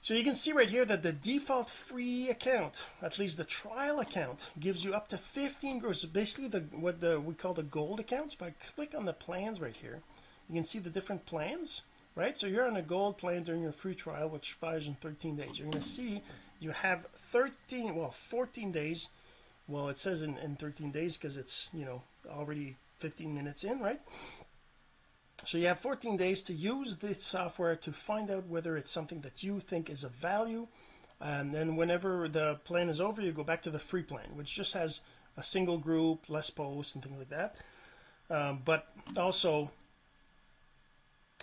so 0.03 0.15
you 0.15 0.23
can 0.23 0.35
see 0.35 0.51
right 0.51 0.69
here 0.69 0.83
that 0.85 1.03
the 1.03 1.13
default 1.13 1.69
free 1.69 2.29
account 2.29 2.87
at 3.01 3.19
least 3.19 3.37
the 3.37 3.43
trial 3.43 3.99
account 3.99 4.49
gives 4.59 4.83
you 4.83 4.93
up 4.93 5.07
to 5.09 5.17
15 5.17 5.79
gross 5.79 6.03
basically 6.05 6.47
the 6.47 6.61
what 6.71 6.99
the 7.01 7.19
we 7.19 7.33
call 7.33 7.53
the 7.53 7.63
gold 7.63 7.99
account. 7.99 8.33
If 8.33 8.41
I 8.41 8.53
click 8.75 8.95
on 8.97 9.05
the 9.05 9.13
plans 9.13 9.61
right 9.61 9.75
here 9.75 10.01
you 10.49 10.55
can 10.55 10.63
see 10.63 10.79
the 10.79 10.89
different 10.89 11.25
plans 11.25 11.83
right? 12.15 12.37
So 12.37 12.47
you're 12.47 12.67
on 12.67 12.77
a 12.77 12.81
gold 12.81 13.17
plan 13.17 13.43
during 13.43 13.61
your 13.61 13.71
free 13.71 13.95
trial 13.95 14.29
which 14.29 14.49
expires 14.49 14.87
in 14.87 14.95
13 14.95 15.35
days. 15.35 15.59
You're 15.59 15.69
going 15.69 15.81
to 15.81 15.81
see 15.81 16.21
you 16.59 16.71
have 16.71 17.05
13 17.15 17.95
well 17.95 18.11
14 18.11 18.71
days. 18.71 19.09
Well 19.67 19.89
it 19.89 19.99
says 19.99 20.23
in, 20.23 20.37
in 20.39 20.55
13 20.55 20.91
days 20.91 21.15
because 21.15 21.37
it's 21.37 21.69
you 21.73 21.85
know 21.85 22.01
already 22.29 22.75
15 22.99 23.33
minutes 23.33 23.63
in 23.63 23.79
right 23.79 23.99
so 25.45 25.57
you 25.57 25.67
have 25.67 25.79
14 25.79 26.17
days 26.17 26.43
to 26.43 26.53
use 26.53 26.97
this 26.97 27.23
software 27.23 27.75
to 27.77 27.91
find 27.91 28.29
out 28.29 28.47
whether 28.47 28.77
it's 28.77 28.91
something 28.91 29.21
that 29.21 29.43
you 29.43 29.59
think 29.59 29.89
is 29.89 30.03
of 30.03 30.11
value. 30.11 30.67
And 31.19 31.51
then 31.51 31.75
whenever 31.75 32.27
the 32.27 32.59
plan 32.63 32.89
is 32.89 32.99
over 32.99 33.21
you 33.21 33.31
go 33.31 33.43
back 33.43 33.61
to 33.63 33.69
the 33.69 33.79
free 33.79 34.03
plan 34.03 34.35
which 34.35 34.55
just 34.55 34.73
has 34.73 35.01
a 35.37 35.43
single 35.43 35.77
group 35.77 36.29
less 36.29 36.49
posts 36.49 36.95
and 36.95 37.03
things 37.03 37.17
like 37.17 37.29
that. 37.29 37.55
Um, 38.29 38.61
but 38.63 38.87
also 39.17 39.71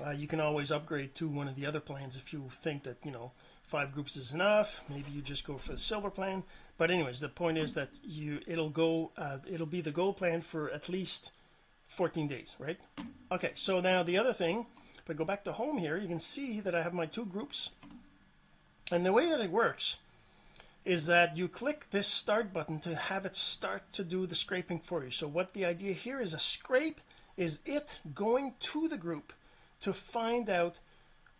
uh, 0.05 0.11
you 0.11 0.26
can 0.26 0.40
always 0.40 0.71
upgrade 0.71 1.14
to 1.17 1.28
one 1.28 1.49
of 1.49 1.55
the 1.55 1.67
other 1.67 1.81
plans 1.81 2.17
if 2.17 2.33
you 2.33 2.50
think 2.52 2.85
that 2.85 2.99
you 3.05 3.11
know 3.11 3.33
five 3.62 3.93
groups 3.93 4.17
is 4.17 4.33
enough. 4.33 4.81
Maybe 4.88 5.11
you 5.11 5.21
just 5.21 5.47
go 5.47 5.59
for 5.59 5.73
the 5.73 5.78
silver 5.78 6.11
plan. 6.11 6.45
But 6.76 6.90
anyways 6.90 7.21
the 7.21 7.28
point 7.28 7.59
is 7.59 7.75
that 7.75 7.90
you 8.02 8.40
it'll 8.47 8.71
go 8.71 9.12
uh, 9.17 9.38
it'll 9.49 9.67
be 9.67 9.81
the 9.81 9.90
gold 9.90 10.17
plan 10.17 10.40
for 10.40 10.71
at 10.71 10.88
least 10.88 11.33
14 11.88 12.28
days 12.28 12.54
right? 12.59 12.78
Okay 13.33 13.52
so 13.54 13.80
now 13.80 14.02
the 14.02 14.16
other 14.16 14.33
thing 14.33 14.66
if 14.99 15.11
I 15.11 15.14
go 15.14 15.25
back 15.25 15.45
to 15.45 15.52
home 15.52 15.78
here 15.78 15.97
you 15.97 16.07
can 16.07 16.21
see 16.21 16.61
that 16.61 16.75
I 16.75 16.83
have 16.83 16.95
my 16.95 17.07
two 17.07 17.26
groups. 17.26 17.71
And 18.90 19.04
the 19.04 19.12
way 19.12 19.28
that 19.28 19.40
it 19.40 19.50
works 19.50 19.99
is 20.85 21.07
that 21.07 21.37
you 21.37 21.49
click 21.49 21.90
this 21.90 22.07
start 22.07 22.52
button 22.52 22.80
to 22.80 22.95
have 22.95 23.26
it 23.26 23.37
start 23.37 23.92
to 23.92 24.02
do 24.02 24.26
the 24.26 24.35
scraping 24.35 24.78
for 24.78 25.04
you. 25.04 25.11
So 25.11 25.28
what 25.28 25.52
the 25.52 25.66
idea 25.66 25.92
here 25.92 26.21
is 26.21 26.33
a 26.33 26.38
scrape 26.38 27.00
is 27.37 27.61
it 27.66 27.99
going 28.14 28.54
to 28.61 28.88
the 28.88 28.97
group 28.97 29.33
to 29.83 29.92
find 29.92 30.49
out 30.49 30.78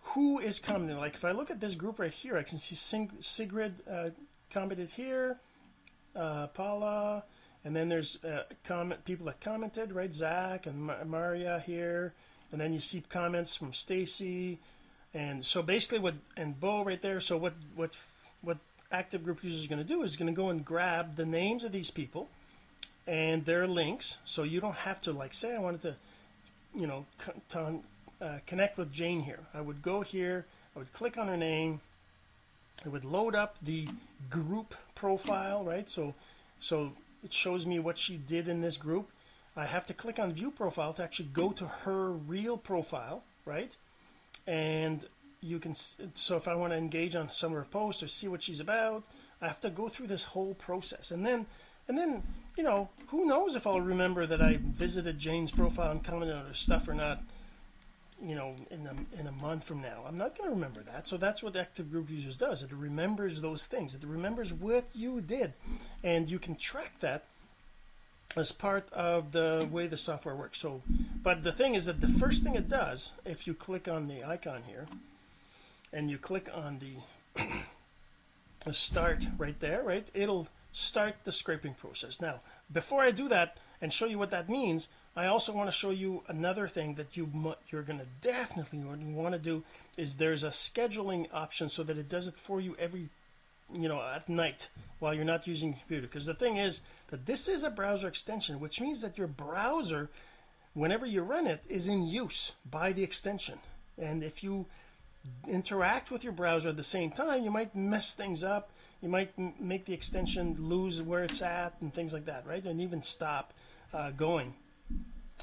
who 0.02 0.38
is 0.38 0.60
commenting. 0.60 0.98
Like 0.98 1.14
if 1.14 1.24
I 1.24 1.32
look 1.32 1.50
at 1.50 1.60
this 1.60 1.74
group 1.74 1.98
right 1.98 2.12
here 2.12 2.36
I 2.36 2.42
can 2.42 2.58
see 2.58 2.74
Sig 2.74 3.10
Sigrid 3.20 3.74
uh, 3.90 4.10
commented 4.50 4.90
here 4.90 5.38
uh, 6.14 6.48
Paula 6.48 7.24
and 7.68 7.76
then 7.76 7.90
there's 7.90 8.25
uh, 8.25 8.44
comment 8.64 9.04
people 9.04 9.26
that 9.26 9.42
commented 9.42 9.92
right? 9.92 10.14
Zach 10.14 10.64
and 10.64 10.87
Mar 10.87 11.04
Maria 11.04 11.62
here. 11.66 12.14
And 12.50 12.58
then 12.58 12.72
you 12.72 12.80
see 12.80 13.02
comments 13.10 13.54
from 13.54 13.75
Stacy. 13.75 14.58
And 15.12 15.44
so 15.44 15.62
basically 15.62 15.98
what 15.98 16.14
and 16.34 16.58
Bo 16.58 16.82
right 16.82 17.02
there. 17.02 17.20
So 17.20 17.37
what 17.37 17.52
what 17.76 17.94
what 18.40 18.56
active 18.90 19.22
group 19.22 19.44
users 19.44 19.66
going 19.66 19.82
to 19.82 19.84
do 19.84 20.02
is 20.02 20.16
going 20.16 20.32
to 20.32 20.37
go 20.37 20.48
and 20.48 20.64
grab 20.64 21.16
the 21.16 21.26
names 21.26 21.62
of 21.62 21.72
these 21.72 21.90
people 21.90 22.30
and 23.06 23.44
their 23.44 23.66
links. 23.66 24.16
So 24.25 24.44
you 24.44 24.62
don't 24.62 24.76
have 24.76 25.02
to 25.02 25.12
like 25.12 25.34
say 25.34 25.54
I 25.54 25.58
wanted 25.58 25.82
to 25.82 25.96
you 26.75 26.87
know 26.87 27.04
uh, 27.54 28.38
connect 28.46 28.78
with 28.78 28.90
Jane 28.90 29.20
here. 29.20 29.40
I 29.52 29.60
would 29.60 29.82
go 29.82 30.00
here 30.00 30.46
I 30.75 30.78
would 30.78 30.94
click 30.94 31.18
on 31.18 31.28
her 31.28 31.37
name. 31.37 31.82
It 32.87 32.88
would 32.88 33.04
load 33.04 33.34
up 33.34 33.58
the 33.60 33.88
group 34.30 34.75
profile 34.94 35.64
right? 35.64 35.87
So 35.87 36.14
so 36.60 36.94
it 37.25 37.32
shows 37.32 37.66
me 37.66 37.78
what 37.78 37.98
she 37.98 38.16
did 38.16 38.48
in 38.48 38.60
this 38.60 38.76
group. 38.76 39.10
I 39.56 39.66
have 39.66 39.87
to 39.87 39.94
click 39.94 40.18
on 40.18 40.32
view 40.32 40.50
profile 40.50 40.92
to 40.94 41.02
actually 41.02 41.30
go 41.32 41.50
to 41.50 41.66
her 41.66 42.10
real 42.12 42.56
profile 42.56 43.25
right? 43.48 43.76
And 44.46 45.04
you 45.40 45.58
can 45.58 45.75
so 45.75 46.37
if 46.37 46.46
I 46.46 46.54
want 46.54 46.72
to 46.72 46.76
engage 46.76 47.16
on 47.16 47.30
some 47.30 47.52
of 47.52 47.58
her 47.58 47.64
posts 47.64 48.02
or 48.02 48.08
see 48.08 48.28
what 48.28 48.42
she's 48.42 48.60
about 48.60 49.04
I 49.40 49.46
have 49.46 49.60
to 49.60 49.70
go 49.70 49.88
through 49.88 50.08
this 50.08 50.25
whole 50.25 50.54
process. 50.54 51.10
And 51.10 51.25
then 51.25 51.46
and 51.88 51.96
then 51.96 52.22
you 52.56 52.62
know 52.62 52.90
who 53.08 53.26
knows 53.26 53.56
if 53.56 53.66
I'll 53.66 53.80
remember 53.80 54.26
that 54.26 54.42
I 54.42 54.58
visited 54.60 55.18
Jane's 55.18 55.50
profile 55.50 55.90
and 55.90 56.04
commented 56.04 56.37
on 56.37 56.46
her 56.46 56.54
stuff 56.54 56.87
or 56.87 56.94
not 56.94 57.22
you 58.22 58.34
know 58.34 58.54
in 58.70 58.87
a, 58.87 59.20
in 59.20 59.26
a 59.26 59.32
month 59.32 59.64
from 59.64 59.80
now. 59.80 60.04
I'm 60.06 60.18
not 60.18 60.37
going 60.37 60.50
to 60.50 60.54
remember 60.54 60.82
that. 60.82 61.06
So 61.06 61.16
that's 61.16 61.42
what 61.42 61.56
active 61.56 61.90
group 61.90 62.10
users 62.10 62.37
does. 62.37 62.62
It 62.62 62.72
remembers 62.72 63.40
those 63.40 63.66
things. 63.66 63.94
It 63.94 64.04
remembers 64.04 64.52
what 64.52 64.87
you 64.94 65.20
did. 65.20 65.52
And 66.02 66.30
you 66.30 66.38
can 66.38 66.56
track 66.56 66.94
that 67.00 67.25
as 68.37 68.52
part 68.52 68.92
of 68.92 69.32
the 69.32 69.68
way 69.70 69.87
the 69.87 69.96
software 69.96 70.34
works. 70.34 70.58
So 70.58 70.82
but 71.22 71.42
the 71.42 71.52
thing 71.52 71.75
is 71.75 71.87
that 71.87 72.00
the 72.00 72.08
first 72.08 72.42
thing 72.42 72.54
it 72.54 72.68
does 72.68 73.12
if 73.25 73.46
you 73.46 73.54
click 73.54 73.88
on 73.88 74.08
the 74.08 74.25
icon 74.25 74.62
here 74.66 74.87
and 75.92 76.10
you 76.10 76.18
click 76.18 76.48
on 76.52 76.78
the, 76.78 77.42
the 78.64 78.72
start 78.72 79.26
right 79.38 79.58
there 79.60 79.82
right 79.82 80.10
it'll 80.12 80.48
start 80.72 81.16
the 81.25 81.32
scraping 81.32 81.75
process. 81.75 82.20
Now 82.20 82.40
before 82.70 83.02
I 83.02 83.12
do 83.12 83.28
that 83.28 83.58
and 83.80 83.92
show 83.92 84.06
you 84.06 84.18
what 84.18 84.30
that 84.30 84.48
means 84.48 84.88
I 85.18 85.26
also 85.26 85.52
want 85.52 85.66
to 85.68 85.72
show 85.72 85.90
you 85.90 86.22
another 86.28 86.68
thing 86.68 86.94
that 86.94 87.16
you 87.16 87.28
you're 87.72 87.82
going 87.82 87.98
to 87.98 88.06
definitely 88.20 88.78
want 88.78 89.34
to 89.34 89.40
do 89.40 89.64
is 89.96 90.14
there's 90.14 90.44
a 90.44 90.50
scheduling 90.50 91.26
option 91.32 91.68
so 91.68 91.82
that 91.82 91.98
it 91.98 92.08
does 92.08 92.28
it 92.28 92.37
for 92.37 92.60
you 92.60 92.76
every 92.78 93.08
you 93.75 93.88
know 93.88 94.00
at 94.00 94.28
night 94.28 94.68
while 95.00 95.12
you're 95.12 95.25
not 95.25 95.48
using 95.48 95.70
your 95.70 95.78
computer. 95.80 96.06
Because 96.06 96.26
the 96.26 96.34
thing 96.34 96.56
is 96.56 96.82
that 97.08 97.26
this 97.26 97.48
is 97.48 97.64
a 97.64 97.70
browser 97.70 98.06
extension 98.06 98.60
which 98.60 98.80
means 98.80 99.00
that 99.00 99.18
your 99.18 99.26
browser 99.26 100.08
whenever 100.72 101.04
you 101.04 101.22
run 101.22 101.48
it 101.48 101.64
is 101.68 101.88
in 101.88 102.06
use 102.06 102.54
by 102.70 102.92
the 102.92 103.02
extension. 103.02 103.58
And 104.00 104.22
if 104.22 104.44
you 104.44 104.66
interact 105.48 106.12
with 106.12 106.22
your 106.22 106.32
browser 106.32 106.68
at 106.68 106.76
the 106.76 106.84
same 106.84 107.10
time 107.10 107.42
you 107.42 107.50
might 107.50 107.75
mess 107.75 108.14
things 108.14 108.44
up. 108.44 108.70
You 109.02 109.08
might 109.08 109.37
make 109.60 109.84
the 109.84 109.94
extension 109.94 110.54
lose 110.60 111.02
where 111.02 111.25
it's 111.25 111.42
at 111.42 111.75
and 111.80 111.92
things 111.92 112.12
like 112.12 112.26
that 112.26 112.46
right? 112.46 112.64
And 112.64 112.80
even 112.80 113.02
stop 113.02 113.52
uh, 113.92 114.12
going 114.12 114.54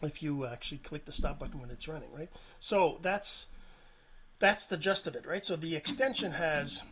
if 0.03 0.21
you 0.21 0.45
actually 0.45 0.79
click 0.79 1.05
the 1.05 1.11
stop 1.11 1.39
button 1.39 1.59
when 1.59 1.69
it's 1.69 1.87
running 1.87 2.11
right? 2.13 2.29
So 2.59 2.99
that's 3.01 3.47
that's 4.39 4.67
the 4.67 4.77
gist 4.77 5.07
of 5.07 5.15
it 5.15 5.25
right? 5.25 5.45
So 5.45 5.55
the 5.55 5.75
extension 5.75 6.33
has 6.33 6.83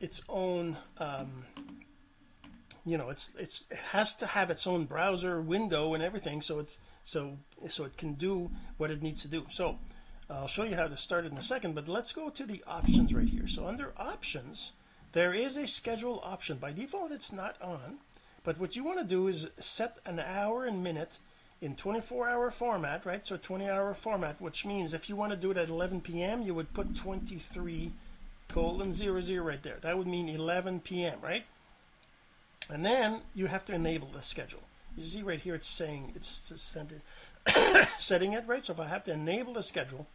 its 0.00 0.22
own 0.28 0.76
um, 0.98 1.44
you 2.84 2.96
know 2.96 3.10
it's 3.10 3.32
it's 3.38 3.64
it 3.70 3.78
has 3.92 4.16
to 4.16 4.26
have 4.26 4.50
its 4.50 4.66
own 4.66 4.84
browser 4.84 5.40
window 5.40 5.94
and 5.94 6.02
everything 6.02 6.40
so 6.40 6.58
it's 6.58 6.80
so 7.04 7.38
so 7.68 7.84
it 7.84 7.96
can 7.96 8.14
do 8.14 8.50
what 8.76 8.90
it 8.90 9.02
needs 9.02 9.22
to 9.22 9.28
do. 9.28 9.46
So 9.50 9.78
I'll 10.30 10.46
show 10.46 10.64
you 10.64 10.76
how 10.76 10.88
to 10.88 10.96
start 10.96 11.24
it 11.24 11.32
in 11.32 11.38
a 11.38 11.42
second 11.42 11.74
but 11.74 11.88
let's 11.88 12.12
go 12.12 12.30
to 12.30 12.46
the 12.46 12.62
options 12.66 13.12
right 13.12 13.28
here. 13.28 13.48
So 13.48 13.66
under 13.66 13.92
options 13.96 14.72
there 15.12 15.32
is 15.32 15.56
a 15.56 15.66
schedule 15.66 16.22
option. 16.24 16.58
By 16.58 16.72
default 16.72 17.12
it's 17.12 17.32
not 17.32 17.60
on 17.60 17.98
but 18.44 18.58
what 18.58 18.76
you 18.76 18.84
want 18.84 18.98
to 18.98 19.04
do 19.04 19.28
is 19.28 19.50
set 19.58 19.98
an 20.06 20.20
hour 20.20 20.64
and 20.64 20.82
minute 20.82 21.18
in 21.60 21.74
24 21.74 22.28
hour 22.28 22.50
format 22.50 23.04
right 23.04 23.26
so 23.26 23.36
20 23.36 23.68
hour 23.68 23.92
format 23.94 24.40
which 24.40 24.64
means 24.64 24.94
if 24.94 25.08
you 25.08 25.16
want 25.16 25.32
to 25.32 25.38
do 25.38 25.50
it 25.50 25.56
at 25.56 25.68
11 25.68 26.00
p.m. 26.00 26.42
you 26.42 26.54
would 26.54 26.72
put 26.72 26.94
23 26.96 27.92
colon 28.48 28.92
00 28.92 29.42
right 29.42 29.62
there 29.62 29.78
that 29.80 29.98
would 29.98 30.06
mean 30.06 30.28
11 30.28 30.80
p.m. 30.80 31.18
right 31.22 31.44
and 32.70 32.84
then 32.84 33.20
you 33.34 33.46
have 33.46 33.64
to 33.64 33.74
enable 33.74 34.08
the 34.08 34.22
schedule 34.22 34.62
you 34.96 35.02
see 35.02 35.22
right 35.22 35.40
here 35.40 35.54
it's 35.54 35.68
saying 35.68 36.12
it's 36.14 36.52
setting 37.98 38.32
it 38.32 38.46
right 38.46 38.64
so 38.64 38.72
if 38.72 38.80
I 38.80 38.86
have 38.86 39.04
to 39.04 39.12
enable 39.12 39.52
the 39.52 39.62
schedule 39.62 40.06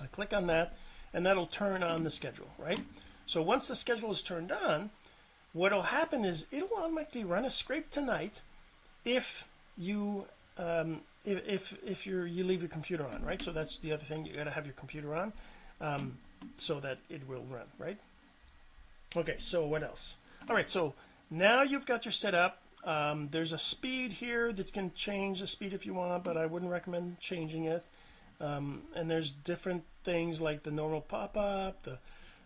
I 0.00 0.06
click 0.06 0.32
on 0.32 0.46
that 0.46 0.76
and 1.12 1.26
that'll 1.26 1.46
turn 1.46 1.82
on 1.82 2.04
the 2.04 2.10
schedule 2.10 2.50
right 2.58 2.80
so 3.26 3.42
once 3.42 3.66
the 3.66 3.74
schedule 3.74 4.10
is 4.10 4.22
turned 4.22 4.52
on 4.52 4.90
what'll 5.52 5.82
happen 5.82 6.24
is 6.24 6.46
it'll 6.52 6.76
automatically 6.76 7.24
run 7.24 7.44
a 7.44 7.50
scrape 7.50 7.90
tonight 7.90 8.40
if 9.04 9.48
you 9.76 10.26
um, 10.58 11.00
if, 11.24 11.48
if 11.48 11.78
if 11.84 12.06
you're 12.06 12.26
you 12.26 12.44
leave 12.44 12.60
your 12.60 12.68
computer 12.68 13.06
on 13.06 13.24
right? 13.24 13.42
So 13.42 13.52
that's 13.52 13.78
the 13.78 13.92
other 13.92 14.04
thing. 14.04 14.24
You 14.26 14.34
got 14.34 14.44
to 14.44 14.50
have 14.50 14.66
your 14.66 14.74
computer 14.74 15.14
on 15.14 15.32
um, 15.80 16.18
so 16.56 16.80
that 16.80 16.98
it 17.08 17.28
will 17.28 17.44
run 17.50 17.66
right? 17.78 17.98
Okay 19.16 19.36
so 19.38 19.66
what 19.66 19.82
else? 19.82 20.16
All 20.48 20.56
right 20.56 20.68
so 20.68 20.94
now 21.30 21.62
you've 21.62 21.86
got 21.86 22.04
your 22.04 22.12
setup. 22.12 22.60
Um, 22.84 23.28
there's 23.30 23.52
a 23.52 23.58
speed 23.58 24.12
here 24.12 24.52
that 24.52 24.66
you 24.66 24.72
can 24.72 24.92
change 24.92 25.40
the 25.40 25.46
speed 25.46 25.72
if 25.72 25.86
you 25.86 25.94
want 25.94 26.24
but 26.24 26.36
I 26.36 26.46
wouldn't 26.46 26.70
recommend 26.70 27.20
changing 27.20 27.64
it. 27.64 27.84
Um, 28.40 28.82
and 28.94 29.10
there's 29.10 29.30
different 29.30 29.84
things 30.02 30.40
like 30.40 30.64
the 30.64 30.70
normal 30.70 31.00
pop-up 31.00 31.82
the 31.84 31.98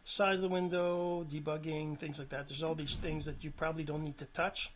size 0.04 0.36
of 0.36 0.42
the 0.42 0.48
window 0.48 1.26
debugging 1.28 1.98
things 1.98 2.18
like 2.18 2.30
that. 2.30 2.48
There's 2.48 2.62
all 2.62 2.74
these 2.74 2.96
things 2.96 3.26
that 3.26 3.44
you 3.44 3.50
probably 3.50 3.84
don't 3.84 4.04
need 4.04 4.18
to 4.18 4.26
touch 4.26 4.72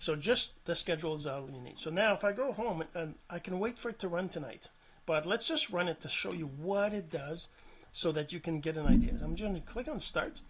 so 0.00 0.16
just 0.16 0.64
the 0.64 0.74
schedule 0.74 1.14
is 1.14 1.28
all 1.28 1.48
you 1.54 1.60
need. 1.60 1.78
So 1.78 1.90
now 1.90 2.12
if 2.14 2.24
I 2.24 2.32
go 2.32 2.52
home 2.52 2.82
and 2.94 3.14
I 3.30 3.38
can 3.38 3.60
wait 3.60 3.78
for 3.78 3.90
it 3.90 4.00
to 4.00 4.08
run 4.08 4.28
tonight 4.28 4.68
but 5.06 5.26
let's 5.26 5.46
just 5.46 5.70
run 5.70 5.88
it 5.88 6.00
to 6.00 6.08
show 6.08 6.32
you 6.32 6.46
what 6.46 6.92
it 6.92 7.10
does 7.10 7.48
so 7.92 8.10
that 8.12 8.32
you 8.32 8.40
can 8.40 8.60
get 8.60 8.76
an 8.76 8.86
idea. 8.86 9.12
I'm 9.22 9.34
just 9.36 9.48
going 9.48 9.60
to 9.60 9.72
click 9.72 9.88
on 9.88 9.98
start. 9.98 10.40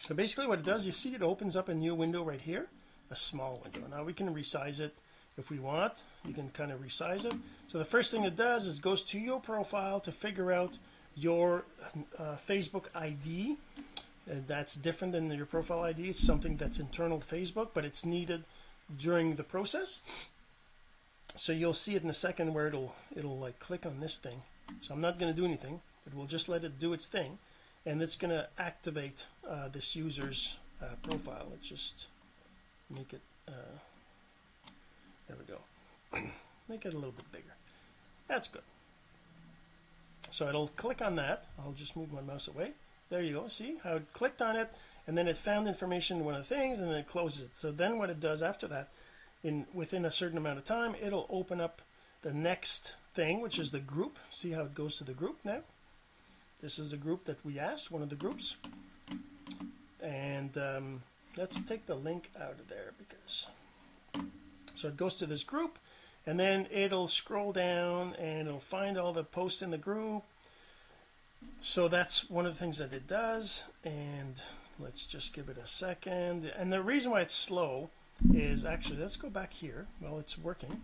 So 0.00 0.14
basically 0.14 0.46
what 0.46 0.60
it 0.60 0.64
does 0.64 0.86
you 0.86 0.92
see 0.92 1.14
it 1.14 1.22
opens 1.22 1.56
up 1.56 1.68
a 1.68 1.74
new 1.74 1.94
window 1.94 2.22
right 2.22 2.40
here 2.40 2.68
a 3.10 3.16
small 3.16 3.60
window. 3.62 3.86
Now 3.88 4.04
we 4.04 4.12
can 4.12 4.34
resize 4.34 4.80
it 4.80 4.94
if 5.38 5.50
we 5.50 5.58
want. 5.58 6.02
You 6.26 6.34
can 6.34 6.50
kind 6.50 6.72
of 6.72 6.80
resize 6.80 7.24
it. 7.24 7.34
So 7.68 7.78
the 7.78 7.84
first 7.84 8.10
thing 8.10 8.24
it 8.24 8.36
does 8.36 8.66
is 8.66 8.78
goes 8.78 9.02
to 9.04 9.18
your 9.18 9.40
profile 9.40 10.00
to 10.00 10.12
figure 10.12 10.52
out 10.52 10.78
your 11.14 11.64
uh, 12.18 12.36
Facebook 12.36 12.86
ID 12.94 13.56
and 13.78 14.05
that's 14.26 14.74
different 14.74 15.12
than 15.12 15.30
your 15.30 15.46
profile 15.46 15.84
ID 15.84 16.08
it's 16.08 16.18
something 16.18 16.56
that's 16.56 16.80
internal 16.80 17.20
to 17.20 17.26
Facebook 17.26 17.68
but 17.74 17.84
it's 17.84 18.04
needed 18.04 18.44
during 18.98 19.34
the 19.34 19.44
process. 19.44 20.00
So 21.36 21.52
you'll 21.52 21.74
see 21.74 21.96
it 21.96 22.02
in 22.02 22.10
a 22.10 22.14
second 22.14 22.54
where 22.54 22.66
it'll 22.66 22.94
it'll 23.14 23.38
like 23.38 23.58
click 23.58 23.86
on 23.86 24.00
this 24.00 24.18
thing. 24.18 24.42
So 24.80 24.94
I'm 24.94 25.00
not 25.00 25.18
going 25.18 25.32
to 25.32 25.38
do 25.38 25.46
anything 25.46 25.80
but 26.04 26.14
we'll 26.14 26.26
just 26.26 26.48
let 26.48 26.64
it 26.64 26.78
do 26.78 26.92
its 26.92 27.08
thing 27.08 27.38
and 27.84 28.02
it's 28.02 28.16
going 28.16 28.30
to 28.30 28.48
activate 28.58 29.26
uh, 29.48 29.68
this 29.68 29.94
user's 29.94 30.56
uh, 30.82 30.96
profile. 31.02 31.46
Let's 31.50 31.68
just 31.68 32.08
make 32.90 33.12
it 33.12 33.22
uh, 33.48 33.78
there 35.28 35.36
we 35.36 35.44
go. 35.44 36.28
Make 36.68 36.84
it 36.84 36.94
a 36.94 36.96
little 36.96 37.12
bit 37.12 37.30
bigger. 37.30 37.54
That's 38.28 38.48
good. 38.48 38.62
So 40.30 40.48
it'll 40.48 40.68
click 40.68 41.00
on 41.00 41.16
that. 41.16 41.44
I'll 41.58 41.72
just 41.72 41.96
move 41.96 42.12
my 42.12 42.20
mouse 42.20 42.48
away 42.48 42.72
there 43.08 43.22
you 43.22 43.34
go. 43.34 43.48
See 43.48 43.76
how 43.82 43.96
it 43.96 44.12
clicked 44.12 44.42
on 44.42 44.56
it 44.56 44.72
and 45.06 45.16
then 45.16 45.28
it 45.28 45.36
found 45.36 45.68
information 45.68 46.18
in 46.18 46.24
one 46.24 46.34
of 46.34 46.48
the 46.48 46.54
things 46.54 46.80
and 46.80 46.90
then 46.90 46.98
it 46.98 47.08
closes 47.08 47.48
it. 47.48 47.56
So 47.56 47.70
then 47.70 47.98
what 47.98 48.10
it 48.10 48.20
does 48.20 48.42
after 48.42 48.66
that 48.68 48.90
in 49.42 49.66
within 49.72 50.04
a 50.04 50.10
certain 50.10 50.38
amount 50.38 50.58
of 50.58 50.64
time 50.64 50.94
it'll 51.00 51.26
open 51.30 51.60
up 51.60 51.82
the 52.22 52.32
next 52.32 52.96
thing 53.14 53.40
which 53.40 53.58
is 53.58 53.70
the 53.70 53.78
group. 53.78 54.18
See 54.30 54.52
how 54.52 54.62
it 54.62 54.74
goes 54.74 54.96
to 54.96 55.04
the 55.04 55.14
group 55.14 55.38
now? 55.44 55.60
This 56.62 56.78
is 56.78 56.90
the 56.90 56.96
group 56.96 57.24
that 57.26 57.44
we 57.44 57.58
asked 57.58 57.90
one 57.90 58.02
of 58.02 58.08
the 58.08 58.16
groups. 58.16 58.56
And 60.02 60.56
um, 60.56 61.02
let's 61.36 61.60
take 61.60 61.86
the 61.86 61.94
link 61.94 62.30
out 62.40 62.58
of 62.58 62.68
there 62.68 62.92
because 62.98 63.48
so 64.74 64.88
it 64.88 64.96
goes 64.96 65.16
to 65.16 65.26
this 65.26 65.44
group 65.44 65.78
and 66.26 66.38
then 66.38 66.66
it'll 66.70 67.08
scroll 67.08 67.52
down 67.52 68.14
and 68.14 68.48
it'll 68.48 68.60
find 68.60 68.98
all 68.98 69.12
the 69.12 69.24
posts 69.24 69.62
in 69.62 69.70
the 69.70 69.78
group 69.78 70.22
so 71.60 71.88
that's 71.88 72.30
one 72.30 72.46
of 72.46 72.52
the 72.52 72.58
things 72.58 72.78
that 72.78 72.92
it 72.92 73.06
does 73.06 73.66
and 73.84 74.42
let's 74.78 75.06
just 75.06 75.34
give 75.34 75.48
it 75.48 75.58
a 75.58 75.66
second. 75.66 76.52
And 76.56 76.72
the 76.72 76.82
reason 76.82 77.10
why 77.10 77.22
it's 77.22 77.34
slow 77.34 77.90
is 78.32 78.64
actually 78.64 79.00
let's 79.00 79.16
go 79.16 79.30
back 79.30 79.52
here 79.52 79.86
while 80.00 80.18
it's 80.18 80.38
working. 80.38 80.82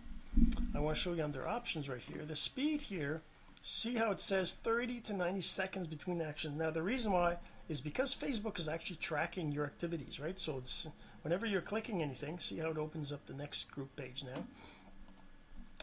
I 0.75 0.79
want 0.79 0.97
to 0.97 1.01
show 1.01 1.13
you 1.13 1.23
under 1.23 1.47
options 1.47 1.87
right 1.87 2.01
here. 2.01 2.25
The 2.25 2.35
speed 2.35 2.81
here 2.81 3.21
see 3.61 3.95
how 3.95 4.11
it 4.11 4.19
says 4.19 4.51
30 4.51 4.99
to 4.99 5.13
90 5.13 5.39
seconds 5.39 5.87
between 5.87 6.19
actions 6.19 6.57
now 6.57 6.69
the 6.69 6.81
reason 6.81 7.13
why 7.13 7.37
is 7.69 7.79
because 7.79 8.13
Facebook 8.13 8.59
is 8.59 8.67
actually 8.67 8.97
tracking 8.97 9.53
your 9.53 9.65
activities 9.65 10.19
right? 10.19 10.37
So 10.37 10.57
it's 10.57 10.89
whenever 11.21 11.45
you're 11.45 11.61
clicking 11.61 12.01
anything 12.01 12.39
see 12.39 12.57
how 12.57 12.71
it 12.71 12.77
opens 12.77 13.11
up 13.11 13.25
the 13.25 13.33
next 13.33 13.71
group 13.71 13.95
page 13.95 14.23
now? 14.23 14.43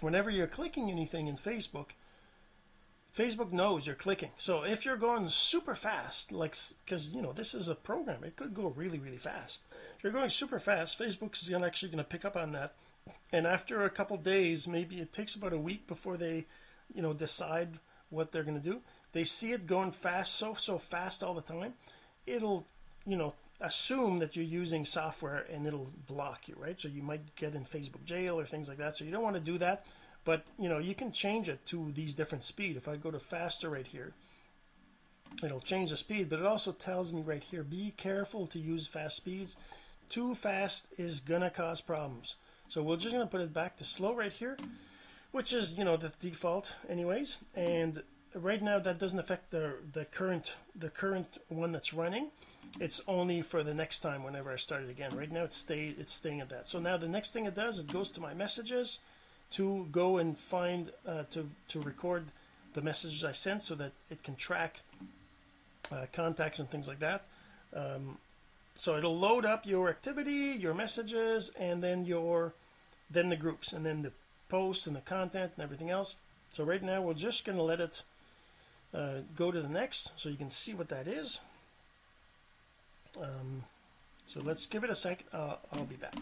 Whenever 0.01 0.31
you're 0.31 0.47
clicking 0.47 0.91
anything 0.91 1.27
in 1.27 1.37
Facebook 1.37 1.91
Facebook 3.15 3.51
knows 3.51 3.87
you're 3.87 3.97
clicking. 3.97 4.31
So 4.39 4.63
if 4.63 4.85
you're 4.85 4.97
going 4.97 5.29
super 5.29 5.75
fast 5.75 6.31
like 6.31 6.55
because 6.85 7.13
you 7.13 7.21
know 7.21 7.33
this 7.33 7.55
is 7.55 7.69
a 7.69 7.75
program 7.75 8.23
it 8.25 8.37
could 8.37 8.55
go 8.55 8.69
really 8.69 8.99
really 8.99 9.19
fast. 9.19 9.65
If 9.97 10.05
you're 10.05 10.13
going 10.13 10.29
super 10.29 10.59
fast 10.59 10.99
Facebook 10.99 11.35
is 11.35 11.53
actually 11.53 11.89
going 11.89 12.05
to 12.05 12.09
pick 12.09 12.25
up 12.25 12.37
on 12.37 12.53
that. 12.53 12.75
And 13.33 13.47
after 13.47 13.83
a 13.83 13.91
couple 13.91 14.17
days 14.17 14.69
maybe 14.69 15.01
it 15.01 15.13
takes 15.13 15.35
about 15.35 15.53
a 15.53 15.59
week 15.59 15.87
before 15.87 16.17
they 16.17 16.47
you 16.95 17.03
know 17.03 17.13
decide 17.13 17.79
what 18.11 18.31
they're 18.33 18.45
going 18.45 18.61
to 18.61 18.71
do. 18.71 18.81
They 19.13 19.25
see 19.25 19.53
it 19.53 19.67
going 19.67 19.91
fast 19.91 20.37
so 20.37 20.55
so 20.55 20.79
fast 20.79 21.23
all 21.23 21.35
the 21.35 21.43
time. 21.43 21.75
It'll 22.27 22.65
you 23.07 23.17
know 23.17 23.35
assume 23.61 24.21
that 24.21 24.37
you're 24.37 24.45
using 24.45 24.85
software 24.85 25.45
and 25.53 25.67
it'll 25.67 25.91
block 26.07 26.49
you 26.49 26.55
right? 26.59 26.81
So 26.81 26.87
you 26.87 27.03
might 27.03 27.35
get 27.35 27.55
in 27.55 27.65
Facebook 27.65 28.05
jail 28.05 28.39
or 28.39 28.45
things 28.45 28.69
like 28.69 28.79
that. 28.79 28.97
So 28.97 29.05
you 29.05 29.11
don't 29.11 29.25
want 29.25 29.37
to 29.37 29.43
do 29.43 29.59
that 29.59 29.87
but 30.25 30.47
you 30.59 30.69
know 30.69 30.79
you 30.79 30.95
can 30.95 31.13
change 31.13 31.49
it 31.49 31.65
to 31.67 31.93
these 31.93 32.15
different 32.15 32.45
speed. 32.45 32.77
If 32.77 32.89
I 32.89 32.97
go 32.97 33.11
to 33.11 33.19
faster 33.19 33.71
right 33.71 33.87
here 33.87 34.13
it'll 35.45 35.61
change 35.61 35.91
the 35.91 35.97
speed 35.97 36.29
but 36.29 36.41
it 36.41 36.47
also 36.47 36.73
tells 36.73 37.13
me 37.13 37.23
right 37.23 37.45
here 37.45 37.63
be 37.63 37.95
careful 37.97 38.47
to 38.49 38.59
use 38.59 38.87
fast 38.87 39.17
speeds. 39.17 39.57
Too 40.09 40.35
fast 40.35 40.89
is 40.99 41.21
gonna 41.21 41.51
cause 41.51 41.81
problems. 41.81 42.37
So 42.69 42.83
we're 42.83 42.97
just 42.97 43.13
gonna 43.13 43.27
put 43.27 43.41
it 43.41 43.53
back 43.53 43.77
to 43.77 43.85
slow 43.85 44.15
right 44.15 44.33
here 44.33 44.57
which 45.33 45.53
is 45.53 45.75
you 45.75 45.85
know 45.85 45.97
the 45.97 46.13
default 46.21 46.75
anyways. 46.89 47.39
And 47.55 48.03
right 48.35 48.63
now 48.63 48.79
that 48.79 48.99
doesn't 48.99 49.19
affect 49.19 49.51
the 49.51 49.75
the 49.93 50.05
current 50.05 50.57
the 50.75 50.91
current 50.91 51.39
one 51.49 51.73
that's 51.73 51.95
running. 51.95 52.31
It's 52.79 53.01
only 53.09 53.43
for 53.43 53.63
the 53.63 53.75
next 53.75 54.01
time 54.01 54.23
whenever 54.23 54.53
I 54.53 54.57
start 54.57 54.85
it 54.85 54.91
again. 54.91 55.17
Right 55.17 55.31
now 55.31 55.45
it's 55.45 55.57
stay 55.57 55.95
it's 55.99 56.13
staying 56.13 56.41
at 56.41 56.51
that. 56.51 56.69
So 56.69 56.79
now 56.79 56.97
the 56.97 57.09
next 57.09 57.33
thing 57.33 57.47
it 57.47 57.55
does 57.55 57.79
it 57.79 57.93
goes 57.93 58.11
to 58.13 58.21
my 58.21 58.35
messages 58.35 59.01
to 59.51 59.87
go 59.91 60.19
and 60.19 60.37
find 60.39 60.93
uh, 61.07 61.25
to 61.31 61.51
to 61.69 61.81
record 61.81 62.27
the 62.75 62.83
messages 62.83 63.25
I 63.25 63.33
sent 63.33 63.63
so 63.63 63.75
that 63.77 63.93
it 64.11 64.23
can 64.23 64.37
track 64.37 64.83
uh, 65.91 66.07
contacts 66.13 66.59
and 66.59 66.71
things 66.71 66.87
like 66.87 67.01
that. 67.01 67.25
Um, 67.75 68.19
so 68.77 68.97
it'll 68.97 69.19
load 69.19 69.45
up 69.45 69.67
your 69.67 69.89
activity 69.89 70.57
your 70.59 70.75
messages 70.75 71.51
and 71.59 71.83
then 71.83 72.07
your 72.07 72.55
then 73.11 73.29
the 73.29 73.37
groups 73.37 73.73
and 73.73 73.85
then 73.85 74.03
the 74.03 74.13
posts 74.49 74.87
and 74.87 74.97
the 74.97 75.01
content 75.01 75.53
and 75.57 75.63
everything 75.63 75.91
else. 75.91 76.17
So 76.53 76.65
right 76.65 76.83
now 76.83 77.03
we're 77.03 77.15
just 77.15 77.45
to 77.59 77.63
let 77.63 77.81
it 77.81 78.03
uh, 78.95 79.21
go 79.37 79.51
to 79.51 79.61
the 79.61 79.69
next 79.69 80.19
so 80.19 80.29
you 80.29 80.37
can 80.37 80.51
see 80.51 80.75
what 80.75 80.89
that 80.89 81.07
is. 81.07 81.41
Um, 83.21 83.65
so 84.27 84.41
let's 84.41 84.67
give 84.67 84.85
it 84.85 84.91
a 84.91 84.95
second 84.95 85.27
uh, 85.33 85.57
I'll 85.73 85.85
be 85.85 85.97
back 85.97 86.15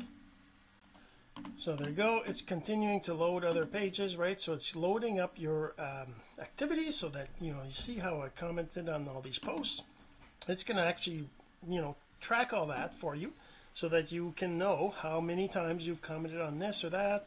so 1.59 1.75
there 1.75 1.89
you 1.89 1.95
go. 1.95 2.23
It's 2.25 2.41
continuing 2.41 3.01
to 3.01 3.15
load 3.15 3.45
other 3.45 3.67
pages 3.67 4.17
right? 4.17 4.41
So 4.41 4.53
it's 4.53 4.77
loading 4.77 5.19
up 5.19 5.33
your 5.37 5.75
um, 5.79 6.15
activities 6.41 6.97
so 6.97 7.09
that 7.09 7.29
you 7.41 7.53
know 7.53 7.63
you 7.65 7.71
see 7.71 7.99
how 7.99 8.23
I 8.23 8.29
commented 8.29 8.89
on 8.89 9.09
all 9.09 9.21
these 9.21 9.39
posts. 9.39 9.83
It's 10.49 10.65
going 10.65 10.77
to 10.77 10.85
actually 10.85 11.29
you 11.69 11.81
know 11.81 11.97
track 12.21 12.53
all 12.53 12.67
that 12.67 12.95
for 12.95 13.15
you 13.15 13.33
so 13.75 13.89
that 13.89 14.13
you 14.13 14.35
can 14.37 14.57
know 14.57 14.95
how 14.99 15.21
many 15.21 15.49
times 15.49 15.87
you've 15.87 16.03
commented 16.03 16.41
on 16.41 16.59
this 16.59 16.85
or 16.85 16.91
that. 16.91 17.27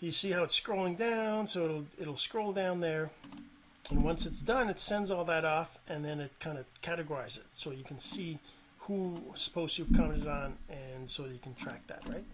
You 0.00 0.10
see 0.10 0.32
how 0.32 0.42
it's 0.42 0.60
scrolling 0.60 0.98
down 0.98 1.46
so 1.46 1.64
it'll 1.64 1.86
it'll 2.00 2.16
scroll 2.16 2.52
down 2.52 2.80
there. 2.80 3.10
And 3.90 4.02
once 4.02 4.26
it's 4.26 4.40
done 4.40 4.68
it 4.68 4.80
sends 4.80 5.10
all 5.10 5.24
that 5.26 5.44
off 5.44 5.78
and 5.88 6.04
then 6.04 6.20
it 6.20 6.32
kind 6.40 6.58
of 6.58 6.66
categorizes 6.82 7.38
it 7.38 7.50
so 7.52 7.70
you 7.70 7.84
can 7.84 7.98
see 7.98 8.38
who 8.78 9.22
posts 9.54 9.78
you've 9.78 9.92
commented 9.96 10.26
on 10.26 10.56
and 10.68 11.08
so 11.08 11.24
you 11.26 11.38
can 11.40 11.54
track 11.54 11.86
that 11.86 12.02
right 12.08 12.24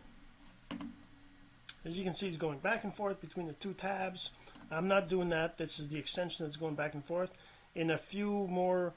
as 1.84 1.98
you 1.98 2.04
can 2.04 2.14
see 2.14 2.28
it's 2.28 2.36
going 2.36 2.58
back 2.58 2.84
and 2.84 2.92
forth 2.92 3.20
between 3.20 3.46
the 3.46 3.52
two 3.54 3.72
tabs. 3.72 4.30
I'm 4.70 4.88
not 4.88 5.08
doing 5.08 5.28
that. 5.30 5.56
This 5.56 5.78
is 5.78 5.88
the 5.88 5.98
extension 5.98 6.44
that's 6.44 6.56
going 6.56 6.74
back 6.74 6.94
and 6.94 7.04
forth. 7.04 7.32
In 7.74 7.90
a 7.90 7.98
few 7.98 8.46
more 8.48 8.92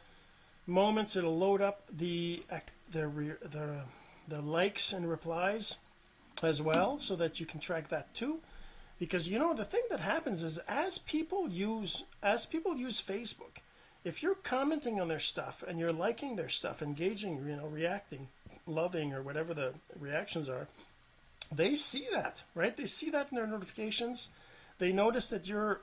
moments 0.68 1.16
it'll 1.16 1.38
load 1.38 1.62
up 1.62 1.84
the 1.92 2.44
the 2.92 3.36
the, 3.42 3.82
the 4.28 4.42
likes 4.42 4.94
and 4.94 5.10
replies 5.10 5.80
as 6.44 6.62
well 6.62 6.98
so 6.98 7.16
that 7.16 7.40
you 7.40 7.46
can 7.46 7.60
track 7.60 7.90
that 7.90 8.14
too. 8.14 8.40
Because 9.00 9.30
you 9.30 9.40
know 9.40 9.54
the 9.54 9.66
thing 9.66 9.84
that 9.90 10.00
happens 10.00 10.44
is 10.44 10.58
as 10.68 10.98
people 10.98 11.50
use 11.50 12.04
as 12.22 12.46
people 12.46 12.76
use 12.76 13.02
Facebook 13.02 13.62
if 14.04 14.24
you're 14.24 14.36
commenting 14.36 15.00
on 15.00 15.08
their 15.08 15.20
stuff 15.20 15.64
and 15.68 15.80
you're 15.80 15.94
liking 15.94 16.36
their 16.36 16.50
stuff 16.50 16.82
engaging 16.82 17.38
you 17.48 17.56
know 17.56 17.68
reacting 17.68 18.28
loving 18.66 19.14
or 19.14 19.22
whatever 19.22 19.54
the 19.54 19.74
reactions 20.00 20.50
are 20.50 20.68
they 21.52 21.76
see 21.76 22.08
that 22.14 22.44
right? 22.56 22.76
They 22.76 22.86
see 22.86 23.10
that 23.12 23.28
in 23.32 23.36
their 23.36 23.48
notifications. 23.48 24.32
They 24.78 24.92
notice 24.92 25.30
that 25.30 25.48
you're 25.48 25.82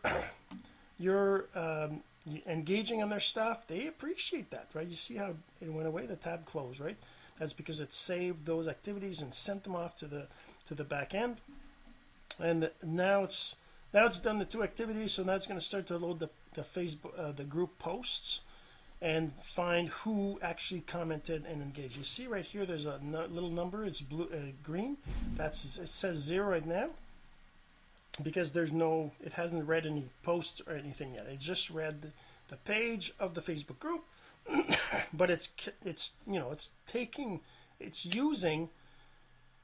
you're 0.98 1.46
um, 1.54 2.02
engaging 2.46 3.02
on 3.02 3.09
their 3.09 3.20
stuff. 3.20 3.66
They 3.66 3.87
appreciate 3.87 4.50
that 4.50 4.68
right? 4.74 4.88
You 4.88 4.96
see 4.96 5.16
how 5.16 5.35
it 5.61 5.72
went 5.72 5.87
away 5.87 6.07
the 6.07 6.16
tab 6.16 6.46
closed 6.46 6.81
right? 6.81 6.96
That's 7.38 7.52
because 7.52 7.81
it 7.81 7.92
saved 7.92 8.46
those 8.46 8.66
activities 8.66 9.22
and 9.22 9.33
sent 9.33 9.64
them 9.64 9.76
off 9.76 9.96
to 9.98 10.07
the 10.07 10.26
to 10.66 10.74
the 10.74 10.85
back 10.85 11.14
end. 11.14 11.40
And 12.40 12.70
now 12.85 13.24
it's 13.24 13.57
now 13.92 14.07
it's 14.07 14.20
done 14.20 14.38
the 14.38 14.44
two 14.44 14.62
activities 14.62 15.12
so 15.12 15.22
now 15.22 15.35
it's 15.35 15.46
going 15.46 15.59
to 15.59 15.64
start 15.64 15.87
to 15.88 15.96
load 15.96 16.18
the, 16.18 16.31
the 16.54 16.62
Facebook 16.62 17.18
uh, 17.18 17.33
the 17.33 17.44
group 17.44 17.78
posts 17.78 18.42
and 19.00 19.32
find 19.34 19.88
who 19.88 20.38
actually 20.42 20.80
commented 20.80 21.44
and 21.46 21.62
engaged. 21.62 21.96
You 21.96 22.04
see 22.04 22.26
right 22.26 22.44
here 22.44 22.66
there's 22.66 22.87
a 22.87 23.00
little 23.02 23.50
number. 23.50 23.84
It's 23.84 24.00
blue 24.00 24.28
uh, 24.32 24.52
green. 24.62 24.96
That's 25.37 25.78
it 25.78 25.88
says 25.88 26.18
zero 26.18 26.50
right 26.50 26.66
now 26.66 26.90
because 28.22 28.52
there's 28.52 28.72
no 28.72 29.12
it 29.22 29.34
hasn't 29.34 29.68
read 29.68 29.87
any 29.87 30.04
posts 30.22 30.61
or 30.66 30.74
anything 30.74 31.14
yet. 31.14 31.26
It 31.26 31.38
just 31.38 31.70
read 31.70 32.02
the, 32.02 32.11
the 32.48 32.56
page 32.56 33.12
of 33.20 33.34
the 33.34 33.40
Facebook 33.40 33.78
group 33.78 34.04
but 35.12 35.30
it's 35.30 35.50
it's 35.84 36.12
you 36.26 36.38
know 36.38 36.50
it's 36.50 36.70
taking 36.87 37.40
it's 37.80 38.06
using 38.06 38.68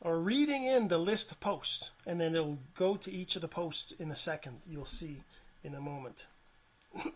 or 0.00 0.18
reading 0.18 0.64
in 0.64 0.88
the 0.88 0.98
list 0.98 1.32
of 1.32 1.40
posts 1.40 1.90
and 2.06 2.20
then 2.20 2.34
it'll 2.34 2.58
go 2.76 2.96
to 2.96 3.10
each 3.10 3.36
of 3.36 3.42
the 3.42 3.48
posts 3.48 3.92
in 3.92 4.10
a 4.10 4.16
second. 4.16 4.60
You'll 4.68 4.84
see 4.84 5.22
in 5.62 5.74
a 5.74 5.80
moment 5.80 6.26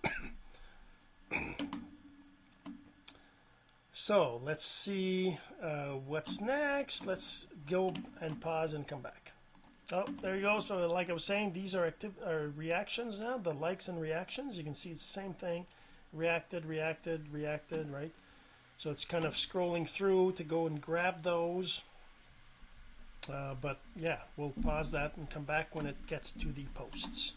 so 4.09 4.40
let's 4.42 4.64
see 4.64 5.37
uh, 5.62 5.88
what's 6.07 6.40
next? 6.40 7.05
Let's 7.05 7.47
go 7.68 7.92
and 8.23 8.40
pause 8.40 8.73
and 8.73 8.88
come 8.88 9.03
back. 9.03 9.33
Oh 9.92 10.07
there 10.23 10.35
you 10.35 10.40
go. 10.40 10.61
So 10.61 10.90
like 10.90 11.11
I 11.11 11.12
was 11.12 11.25
saying 11.25 11.53
these 11.53 11.75
are 11.75 11.85
active 11.85 12.14
are 12.27 12.51
reactions 12.57 13.18
now 13.18 13.37
the 13.37 13.53
likes 13.53 13.87
and 13.87 14.01
reactions. 14.01 14.57
You 14.57 14.64
can 14.64 14.73
see 14.73 14.92
it's 14.92 15.07
the 15.07 15.12
same 15.12 15.35
thing. 15.35 15.66
Reacted 16.14 16.64
reacted 16.64 17.27
reacted 17.31 17.92
right? 17.92 18.14
So 18.79 18.90
it's 18.90 19.05
kind 19.05 19.27
of 19.27 19.35
scrolling 19.35 19.87
through 19.87 20.33
to 20.37 20.42
go 20.42 20.66
and 20.66 20.81
grab 20.81 21.23
those. 21.23 21.83
Uh, 23.31 23.57
but 23.61 23.79
yeah 23.94 24.21
we'll 24.38 24.55
pause 24.64 24.90
that 24.92 25.18
and 25.18 25.29
come 25.29 25.44
back 25.44 25.75
when 25.75 25.85
it 25.85 26.07
gets 26.07 26.33
to 26.33 26.49
the 26.49 26.64
posts 26.73 27.35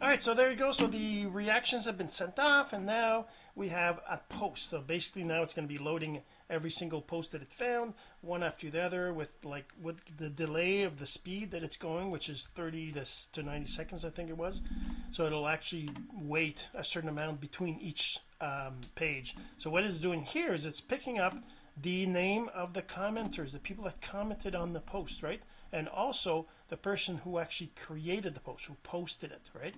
all 0.00 0.08
right 0.08 0.22
so 0.22 0.34
there 0.34 0.50
you 0.50 0.56
go. 0.56 0.72
So 0.72 0.86
the 0.86 1.26
reactions 1.26 1.86
have 1.86 1.98
been 1.98 2.08
sent 2.08 2.38
off 2.38 2.72
and 2.72 2.86
now 2.86 3.26
we 3.54 3.68
have 3.68 4.00
a 4.08 4.18
post. 4.28 4.70
So 4.70 4.80
basically 4.80 5.24
now 5.24 5.42
it's 5.42 5.52
going 5.52 5.68
to 5.68 5.72
be 5.72 5.82
loading 5.82 6.22
every 6.48 6.70
single 6.70 7.00
post 7.02 7.32
that 7.32 7.42
it 7.42 7.52
found 7.52 7.94
one 8.22 8.42
after 8.42 8.70
the 8.70 8.82
other 8.82 9.12
with 9.12 9.36
like 9.44 9.72
with 9.80 9.96
the 10.16 10.30
delay 10.30 10.82
of 10.82 10.98
the 10.98 11.06
speed 11.06 11.50
that 11.50 11.62
it's 11.62 11.76
going 11.76 12.10
which 12.10 12.28
is 12.28 12.48
30 12.54 12.92
to, 12.92 13.32
to 13.32 13.42
90 13.42 13.66
seconds 13.66 14.04
I 14.04 14.10
think 14.10 14.30
it 14.30 14.38
was. 14.38 14.62
So 15.10 15.26
it'll 15.26 15.48
actually 15.48 15.90
wait 16.14 16.68
a 16.74 16.84
certain 16.84 17.08
amount 17.10 17.40
between 17.40 17.78
each 17.80 18.18
um, 18.40 18.80
page. 18.94 19.36
So 19.58 19.70
what 19.70 19.84
it's 19.84 20.00
doing 20.00 20.22
here 20.22 20.54
is 20.54 20.64
it's 20.64 20.80
picking 20.80 21.18
up 21.18 21.36
the 21.80 22.06
name 22.06 22.50
of 22.54 22.72
the 22.72 22.82
commenters 22.82 23.52
the 23.52 23.58
people 23.58 23.84
that 23.84 24.00
commented 24.00 24.54
on 24.54 24.72
the 24.72 24.80
post 24.80 25.22
right 25.22 25.42
and 25.72 25.88
also 25.88 26.46
the 26.68 26.76
person 26.76 27.18
who 27.18 27.38
actually 27.38 27.70
created 27.76 28.34
the 28.34 28.40
post 28.40 28.66
who 28.66 28.74
posted 28.82 29.30
it 29.32 29.50
right? 29.54 29.74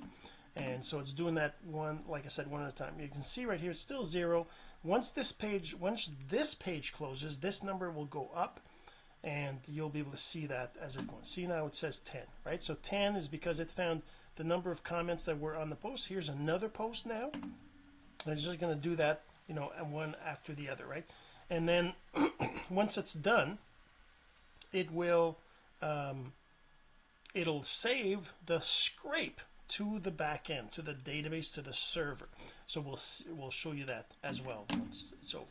And 0.54 0.84
so 0.84 0.98
it's 1.00 1.12
doing 1.12 1.34
that 1.36 1.56
one 1.64 2.00
like 2.08 2.26
I 2.26 2.28
said 2.28 2.50
one 2.50 2.62
at 2.62 2.72
a 2.72 2.74
time. 2.74 2.94
You 3.00 3.08
can 3.08 3.22
see 3.22 3.46
right 3.46 3.60
here 3.60 3.70
it's 3.70 3.80
still 3.80 4.04
zero. 4.04 4.46
Once 4.82 5.12
this 5.12 5.32
page 5.32 5.74
once 5.74 6.10
this 6.28 6.54
page 6.54 6.92
closes 6.92 7.38
this 7.38 7.62
number 7.62 7.90
will 7.90 8.06
go 8.06 8.30
up 8.34 8.60
and 9.24 9.58
you'll 9.68 9.88
be 9.88 10.00
able 10.00 10.10
to 10.10 10.16
see 10.16 10.46
that 10.46 10.74
as 10.82 10.96
it 10.96 11.06
goes 11.06 11.28
see 11.28 11.46
now 11.46 11.66
it 11.66 11.74
says 11.74 12.00
10 12.00 12.22
right? 12.44 12.62
So 12.62 12.76
10 12.82 13.16
is 13.16 13.28
because 13.28 13.60
it 13.60 13.70
found 13.70 14.02
the 14.36 14.44
number 14.44 14.70
of 14.70 14.82
comments 14.82 15.26
that 15.26 15.38
were 15.38 15.56
on 15.56 15.70
the 15.70 15.76
post. 15.76 16.08
Here's 16.08 16.28
another 16.28 16.68
post 16.68 17.06
now. 17.06 17.30
It's 18.26 18.44
just 18.44 18.60
going 18.60 18.74
to 18.74 18.80
do 18.80 18.96
that 18.96 19.22
you 19.48 19.54
know 19.54 19.72
one 19.90 20.16
after 20.24 20.52
the 20.52 20.68
other 20.68 20.86
right? 20.86 21.04
And 21.48 21.68
then 21.68 21.92
once 22.70 22.98
it's 22.98 23.14
done 23.14 23.58
it 24.72 24.90
will 24.90 25.38
um, 25.82 26.32
it'll 27.34 27.62
save 27.62 28.32
the 28.46 28.60
scrape 28.60 29.40
to 29.68 29.98
the 30.00 30.10
back 30.10 30.50
end 30.50 30.70
to 30.72 30.82
the 30.82 30.92
database 30.92 31.52
to 31.54 31.62
the 31.62 31.72
server. 31.72 32.28
So 32.66 32.80
we'll 32.80 32.98
we'll 33.36 33.50
show 33.50 33.72
you 33.72 33.84
that 33.86 34.12
as 34.22 34.42
well 34.42 34.66
once 34.70 35.12
it's 35.18 35.34
over. 35.34 35.44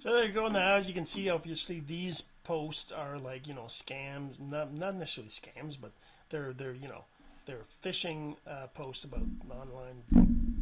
So 0.00 0.12
there 0.12 0.24
you 0.24 0.32
go. 0.32 0.48
Now 0.48 0.74
as 0.74 0.88
you 0.88 0.94
can 0.94 1.06
see 1.06 1.30
obviously 1.30 1.80
these 1.80 2.22
posts 2.44 2.92
are 2.92 3.18
like 3.18 3.46
you 3.46 3.54
know 3.54 3.62
scams 3.62 4.38
not, 4.38 4.74
not 4.74 4.94
necessarily 4.96 5.30
scams 5.30 5.76
but 5.80 5.92
they're 6.28 6.52
they're 6.52 6.74
you 6.74 6.88
know 6.88 7.04
they're 7.46 7.64
phishing 7.82 8.36
uh, 8.46 8.66
posts 8.68 9.04
about 9.04 9.22
online 9.50 10.02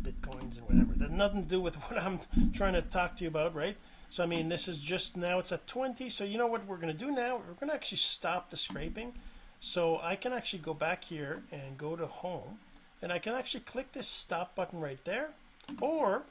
bitcoins 0.03 0.59
and 0.59 0.67
whatever. 0.67 0.95
That 0.97 1.11
nothing 1.11 1.43
to 1.43 1.49
do 1.49 1.61
with 1.61 1.75
what 1.91 2.01
I'm 2.01 2.21
trying 2.53 2.75
to 2.75 2.83
talk 2.83 3.17
to 3.17 3.25
you 3.25 3.29
about 3.29 3.55
right 3.55 3.77
so 4.11 4.23
I 4.23 4.27
mean 4.27 4.49
this 4.49 4.69
is 4.69 4.79
just 4.79 5.17
now 5.17 5.39
it's 5.39 5.53
at 5.53 5.67
20 5.67 6.09
so 6.09 6.25
you 6.25 6.37
know 6.37 6.47
what 6.47 6.67
we're 6.67 6.77
going 6.77 6.93
to 6.93 6.99
do 6.99 7.11
now? 7.11 7.37
We're 7.37 7.55
going 7.55 7.71
to 7.71 7.75
actually 7.75 7.99
stop 7.99 8.51
the 8.51 8.57
scraping. 8.57 9.15
So 9.61 10.01
I 10.03 10.17
can 10.17 10.33
actually 10.33 10.61
go 10.61 10.75
back 10.75 11.05
here 11.05 11.43
and 11.53 11.77
go 11.77 11.95
to 11.97 12.07
home 12.07 12.59
and 13.03 13.13
I 13.13 13.19
can 13.19 13.35
actually 13.35 13.61
click 13.61 13.93
this 13.93 14.07
stop 14.07 14.55
button 14.55 14.81
right 14.81 15.03
there 15.05 15.31
or 15.81 16.23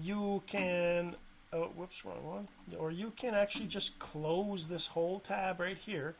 you 0.00 0.42
can 0.46 1.14
oh 1.52 1.70
whoops 1.76 2.04
wrong 2.04 2.24
one 2.24 2.48
or 2.78 2.90
you 2.90 3.12
can 3.16 3.34
actually 3.34 3.66
just 3.66 3.98
close 3.98 4.68
this 4.68 4.88
whole 4.88 5.20
tab 5.20 5.60
right 5.60 5.78
here 5.78 6.16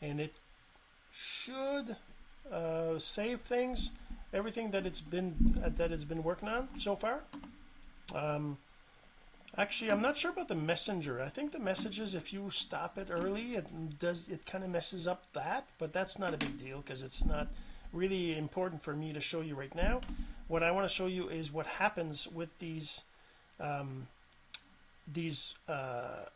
and 0.00 0.20
it 0.20 0.34
should 1.12 1.96
uh, 2.50 2.98
save 2.98 3.42
things 3.42 3.92
everything 4.32 4.70
that 4.70 4.86
it's 4.86 5.00
been 5.00 5.60
uh, 5.64 5.68
that 5.68 5.92
it's 5.92 6.04
been 6.04 6.22
working 6.22 6.48
on 6.48 6.68
so 6.78 6.96
far. 6.96 7.20
Um, 8.14 8.58
actually 9.56 9.90
I'm 9.90 10.02
not 10.02 10.16
sure 10.16 10.30
about 10.30 10.48
the 10.48 10.54
messenger. 10.54 11.20
I 11.20 11.28
think 11.28 11.52
the 11.52 11.58
messages 11.58 12.14
if 12.14 12.32
you 12.32 12.50
stop 12.50 12.98
it 12.98 13.08
early 13.10 13.54
it 13.54 13.98
does 13.98 14.28
it 14.28 14.46
kind 14.46 14.64
of 14.64 14.70
messes 14.70 15.06
up 15.06 15.32
that 15.32 15.66
but 15.78 15.92
that's 15.92 16.18
not 16.18 16.34
a 16.34 16.38
big 16.38 16.58
deal 16.58 16.78
because 16.78 17.02
it's 17.02 17.24
not 17.24 17.48
really 17.92 18.36
important 18.36 18.82
for 18.82 18.94
me 18.94 19.12
to 19.12 19.20
show 19.20 19.40
you 19.40 19.54
right 19.54 19.74
now. 19.74 20.00
What 20.48 20.62
I 20.62 20.70
want 20.70 20.88
to 20.88 20.94
show 20.94 21.06
you 21.06 21.28
is 21.28 21.52
what 21.52 21.66
happens 21.66 22.26
with 22.26 22.58
these 22.58 23.02
um, 23.60 24.08
these 25.12 25.54
uh, 25.68 26.26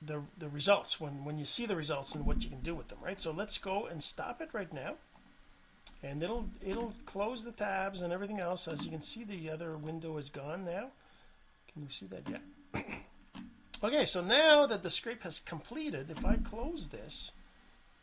the 0.00 0.22
the 0.38 0.48
results 0.48 1.00
when 1.00 1.24
when 1.24 1.38
you 1.38 1.44
see 1.44 1.66
the 1.66 1.76
results 1.76 2.14
and 2.14 2.26
what 2.26 2.42
you 2.42 2.50
can 2.50 2.60
do 2.60 2.74
with 2.74 2.88
them 2.88 2.98
right? 3.02 3.20
So 3.20 3.32
let's 3.32 3.58
go 3.58 3.86
and 3.86 4.02
stop 4.02 4.40
it 4.40 4.50
right 4.52 4.72
now 4.72 4.94
and 6.02 6.22
it'll 6.22 6.48
it'll 6.64 6.92
close 7.04 7.44
the 7.44 7.52
tabs 7.52 8.02
and 8.02 8.12
everything 8.12 8.40
else. 8.40 8.68
As 8.68 8.84
you 8.84 8.90
can 8.90 9.00
see 9.00 9.24
the 9.24 9.50
other 9.50 9.76
window 9.76 10.16
is 10.18 10.30
gone 10.30 10.64
now 10.64 10.90
can 11.76 11.82
you 11.82 11.90
see 11.90 12.06
that. 12.06 12.28
Yet 12.28 12.40
okay 13.84 14.06
so 14.06 14.22
now 14.22 14.66
that 14.66 14.82
the 14.82 14.88
scrape 14.88 15.22
has 15.24 15.40
completed 15.40 16.10
if 16.10 16.24
I 16.24 16.36
close 16.36 16.88
this 16.88 17.32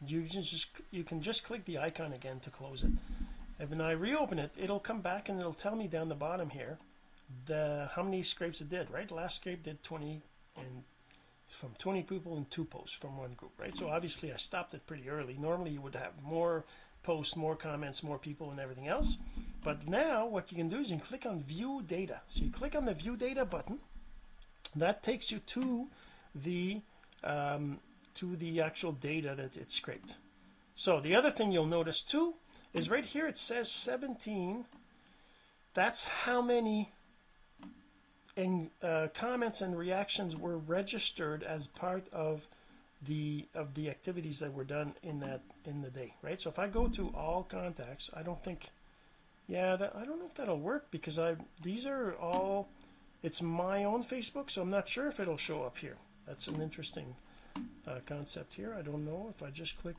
you 0.06 0.22
just 0.24 0.70
you 0.92 1.04
can 1.04 1.22
just 1.22 1.44
click 1.44 1.66
the 1.66 1.80
icon 1.80 2.14
again 2.14 2.40
to 2.42 2.50
close 2.50 2.84
it. 2.84 2.92
And 3.60 3.70
when 3.70 3.82
I 3.82 3.92
reopen 3.92 4.38
it 4.38 4.52
it'll 4.58 4.80
come 4.80 5.02
back 5.02 5.28
and 5.28 5.40
it'll 5.40 5.54
tell 5.54 5.76
me 5.76 5.88
down 5.88 6.10
the 6.10 6.16
bottom 6.16 6.52
here 6.52 6.78
the 7.46 7.90
how 7.96 8.04
many 8.04 8.22
scrapes 8.22 8.62
it 8.62 8.70
did 8.70 8.92
right? 8.92 9.10
Last 9.10 9.38
scrape 9.38 9.64
did 9.64 9.82
20 9.82 10.22
and 10.58 10.84
from 11.48 11.72
20 11.80 12.04
people 12.04 12.36
and 12.36 12.50
two 12.50 12.66
posts 12.66 12.96
from 12.96 13.18
one 13.18 13.34
group 13.34 13.54
right? 13.58 13.76
So 13.76 13.90
obviously 13.90 14.32
I 14.32 14.38
stopped 14.38 14.76
it 14.76 14.86
pretty 14.86 15.10
early. 15.10 15.36
Normally 15.40 15.72
you 15.72 15.82
would 15.82 15.96
have 15.96 16.12
more 16.24 16.64
posts 17.04 17.36
more 17.36 17.56
comments 17.56 18.04
more 18.04 18.18
people 18.18 18.52
and 18.52 18.60
everything 18.60 18.88
else. 18.88 19.18
But 19.63 19.88
now 19.88 20.26
what 20.26 20.52
you 20.52 20.58
can 20.58 20.70
do 20.70 20.78
is 20.78 20.92
you 20.92 20.98
can 20.98 21.06
click 21.06 21.26
on 21.26 21.42
view 21.44 21.84
data. 21.86 22.22
So 22.28 22.44
you 22.44 22.50
click 22.50 22.76
on 22.76 22.86
the 22.86 22.94
view 22.94 23.16
data 23.16 23.46
button. 23.46 23.80
That 24.76 25.04
takes 25.04 25.32
you 25.32 25.39
to 25.39 25.88
the 26.34 26.82
um, 27.24 27.80
to 28.16 28.36
the 28.36 28.62
actual 28.62 28.92
data 28.92 29.34
that 29.36 29.58
it 29.58 29.72
scraped. 29.72 30.16
So 30.76 31.00
the 31.00 31.16
other 31.16 31.32
thing 31.32 31.52
you'll 31.52 31.66
notice 31.66 32.02
too 32.02 32.36
is 32.74 32.89
right 32.89 33.06
here 33.06 33.28
it 33.28 33.38
says 33.38 33.72
17 33.72 34.66
that's 35.74 36.04
how 36.04 36.42
many 36.42 36.92
in, 38.36 38.70
uh, 38.82 39.08
comments 39.13 39.62
and 39.62 39.78
reactions 39.78 40.36
were 40.36 40.58
registered 40.58 41.44
as 41.44 41.68
part 41.68 42.08
of 42.12 42.48
the 43.06 43.46
of 43.54 43.74
the 43.74 43.89
activities 43.89 44.39
that 44.39 44.54
were 44.54 44.63
done 44.63 44.94
in 45.04 45.20
that 45.20 45.42
in 45.66 45.82
the 45.82 45.89
day 45.89 46.13
right? 46.22 46.42
So 46.42 46.50
if 46.50 46.60
I 46.60 46.68
go 46.68 46.88
to 46.88 47.13
all 47.16 47.44
contacts 47.44 48.10
I 48.16 48.24
don't 48.24 48.44
think 48.44 48.70
yeah 49.48 49.76
that 49.76 49.96
I 49.96 50.06
don't 50.06 50.20
know 50.20 50.26
if 50.26 50.36
that'll 50.36 50.60
work 50.60 50.88
because 50.92 51.20
I 51.20 51.36
these 51.62 51.86
are 51.86 52.13
all 52.13 52.70
it's 53.22 53.42
my 53.42 53.84
own 53.84 54.04
Facebook 54.04 54.50
so 54.50 54.62
I'm 54.62 54.70
not 54.70 54.88
sure 54.88 55.08
if 55.08 55.20
it'll 55.20 55.38
show 55.38 55.63
up 55.63 55.78
here. 55.78 55.98
That's 56.28 56.48
an 56.48 56.62
interesting 56.62 57.16
uh, 57.88 58.00
concept 58.06 58.56
here. 58.56 58.76
I 58.78 58.82
don't 58.82 59.06
know 59.06 59.28
if 59.30 59.44
I 59.44 59.50
just 59.50 59.78
click 59.82 59.96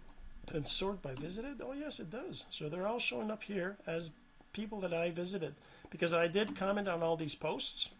and 0.52 0.66
sort 0.66 1.02
by 1.02 1.14
visited. 1.14 1.60
Oh 1.62 1.72
yes 1.72 2.00
it 2.00 2.10
does. 2.10 2.46
So 2.50 2.68
they're 2.68 2.86
all 2.86 2.98
showing 2.98 3.30
up 3.30 3.42
here 3.42 3.76
as 3.86 4.10
people 4.52 4.80
that 4.80 4.94
I 4.94 5.10
visited 5.10 5.54
because 5.90 6.14
I 6.14 6.28
did 6.28 6.56
comment 6.56 6.88
on 6.88 7.02
all 7.02 7.16
these 7.16 7.34
posts 7.34 7.90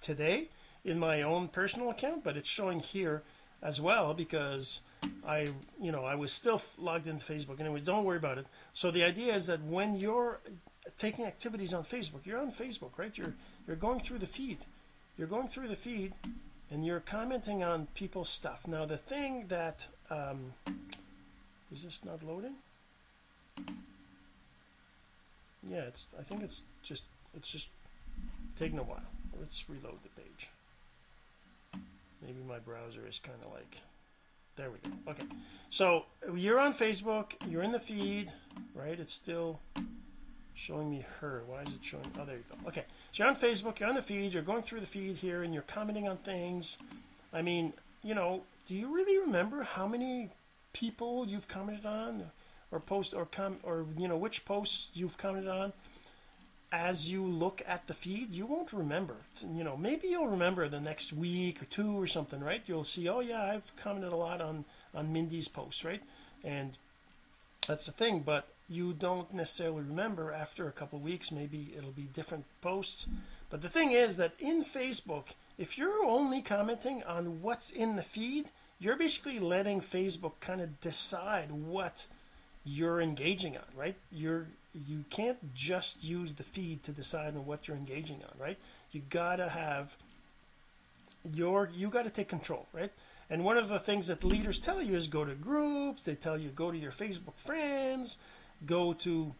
today 0.00 0.48
in 0.84 0.98
my 0.98 1.22
own 1.22 1.48
personal 1.48 1.90
account 1.90 2.24
but 2.24 2.36
it's 2.36 2.48
showing 2.48 2.80
here 2.80 3.22
as 3.62 3.80
well 3.80 4.12
because 4.12 4.80
I 5.26 5.48
you 5.80 5.92
know 5.92 6.04
I 6.04 6.16
was 6.16 6.32
still 6.32 6.60
logged 6.78 7.06
into 7.06 7.24
Facebook. 7.24 7.60
Anyway 7.60 7.80
don't 7.80 8.04
worry 8.04 8.16
about 8.16 8.38
it. 8.38 8.46
So 8.74 8.90
the 8.90 9.04
idea 9.04 9.34
is 9.34 9.46
that 9.46 9.62
when 9.62 9.96
you're 9.96 10.40
taking 10.98 11.24
activities 11.24 11.72
on 11.72 11.84
Facebook 11.84 12.26
you're 12.26 12.40
on 12.40 12.50
Facebook 12.50 12.98
right? 12.98 13.16
You're 13.16 13.34
you're 13.66 13.76
going 13.76 14.00
through 14.00 14.18
the 14.18 14.26
feed. 14.26 14.66
You're 15.16 15.28
going 15.28 15.48
through 15.48 15.68
the 15.68 15.76
feed 15.76 16.12
and 16.70 16.84
you're 16.84 17.00
commenting 17.00 17.62
on 17.62 17.86
people's 17.94 18.28
stuff. 18.28 18.66
Now 18.66 18.84
the 18.84 18.96
thing 18.96 19.46
that 19.48 19.86
um, 20.10 20.54
is 21.72 21.84
this 21.84 22.04
not 22.04 22.22
loading? 22.22 22.54
Yeah 25.68 25.82
it's 25.82 26.08
I 26.18 26.22
think 26.22 26.42
it's 26.42 26.62
just 26.82 27.04
it's 27.36 27.50
just 27.50 27.68
taking 28.58 28.78
a 28.78 28.82
while. 28.82 29.02
Let's 29.38 29.68
reload 29.68 29.98
the 30.02 30.20
page 30.20 30.48
maybe 32.24 32.40
my 32.46 32.58
browser 32.58 33.06
is 33.08 33.18
kind 33.18 33.38
of 33.44 33.52
like 33.52 33.78
there 34.54 34.70
we 34.70 34.78
go. 34.78 34.94
Okay. 35.10 35.24
So 35.70 36.04
you're 36.34 36.58
on 36.58 36.72
Facebook 36.72 37.32
you're 37.48 37.62
in 37.62 37.72
the 37.72 37.80
feed 37.80 38.32
right? 38.74 38.98
It's 38.98 39.12
still 39.12 39.60
showing 40.54 40.90
me 40.90 41.04
her. 41.20 41.42
Why 41.46 41.62
is 41.62 41.74
it 41.74 41.82
showing 41.82 42.04
oh 42.20 42.24
there 42.24 42.36
you 42.36 42.44
go. 42.48 42.68
Okay. 42.68 42.84
So 43.12 43.22
you're 43.22 43.28
on 43.28 43.36
Facebook 43.36 43.80
you're 43.80 43.88
on 43.88 43.94
the 43.94 44.02
feed 44.02 44.32
you're 44.32 44.42
going 44.42 44.62
through 44.62 44.80
the 44.80 44.86
feed 44.86 45.16
here 45.16 45.42
and 45.42 45.52
you're 45.52 45.62
commenting 45.62 46.08
on 46.08 46.16
things. 46.18 46.78
I 47.32 47.42
mean 47.42 47.72
you 48.02 48.14
know 48.14 48.42
do 48.66 48.76
you 48.76 48.94
really 48.94 49.18
remember 49.18 49.62
how 49.62 49.86
many 49.86 50.30
people 50.72 51.26
you've 51.26 51.48
commented 51.48 51.86
on 51.86 52.24
or 52.70 52.80
post 52.80 53.14
or 53.14 53.26
com 53.26 53.58
or 53.62 53.86
you 53.98 54.08
know 54.08 54.16
which 54.16 54.44
posts 54.44 54.96
you've 54.96 55.18
commented 55.18 55.50
on 55.50 55.72
as 56.72 57.12
you 57.12 57.22
look 57.22 57.62
at 57.68 57.86
the 57.86 57.94
feed 57.94 58.32
you 58.32 58.46
won't 58.46 58.72
remember. 58.72 59.16
You 59.54 59.62
know 59.62 59.76
maybe 59.76 60.08
you'll 60.08 60.28
remember 60.28 60.68
the 60.68 60.80
next 60.80 61.12
week 61.12 61.62
or 61.62 61.66
two 61.66 62.00
or 62.00 62.06
something 62.06 62.40
right? 62.40 62.62
You'll 62.66 62.84
see 62.84 63.08
oh 63.08 63.20
yeah 63.20 63.42
I've 63.42 63.76
commented 63.76 64.12
a 64.12 64.16
lot 64.16 64.40
on 64.40 64.64
on 64.94 65.12
Mindy's 65.12 65.48
posts 65.48 65.84
right? 65.84 66.02
And 66.42 66.78
that's 67.68 67.86
the 67.86 67.92
thing 67.92 68.20
but 68.20 68.48
you 68.68 68.94
don't 68.94 69.32
necessarily 69.34 69.82
remember 69.82 70.32
after 70.32 70.66
a 70.66 70.72
couple 70.72 70.98
weeks 70.98 71.30
maybe 71.30 71.72
it'll 71.76 71.90
be 71.90 72.08
different 72.14 72.46
posts. 72.62 73.08
But 73.50 73.60
the 73.60 73.68
thing 73.68 73.92
is 73.92 74.16
that 74.16 74.32
in 74.38 74.64
Facebook 74.64 75.34
if 75.58 75.76
you're 75.76 76.04
only 76.04 76.40
commenting 76.40 77.02
on 77.02 77.42
what's 77.42 77.70
in 77.70 77.96
the 77.96 78.02
feed 78.02 78.50
you're 78.80 78.96
basically 78.96 79.38
letting 79.38 79.80
Facebook 79.80 80.32
kind 80.40 80.60
of 80.60 80.80
decide 80.80 81.52
what 81.52 82.06
you're 82.64 83.00
engaging 83.00 83.56
on 83.56 83.64
right? 83.76 83.96
You're 84.10 84.46
you 84.74 85.04
can't 85.10 85.54
just 85.54 86.04
use 86.04 86.34
the 86.34 86.42
feed 86.42 86.82
to 86.84 86.92
decide 86.92 87.34
on 87.36 87.46
what 87.46 87.68
you're 87.68 87.76
engaging 87.76 88.22
on 88.22 88.38
right? 88.38 88.58
You 88.90 89.02
gotta 89.08 89.48
have 89.48 89.96
your 91.34 91.70
you 91.74 91.88
got 91.88 92.04
to 92.04 92.10
take 92.10 92.28
control 92.28 92.66
right? 92.72 92.92
And 93.30 93.44
one 93.44 93.56
of 93.56 93.68
the 93.68 93.78
things 93.78 94.08
that 94.08 94.24
leaders 94.24 94.60
tell 94.60 94.82
you 94.82 94.94
is 94.94 95.08
go 95.08 95.24
to 95.24 95.34
groups 95.34 96.02
they 96.04 96.14
tell 96.14 96.38
you 96.38 96.50
go 96.50 96.70
to 96.70 96.78
your 96.78 96.92
Facebook 96.92 97.36
friends 97.36 98.18
go 98.66 98.92
to 98.92 99.34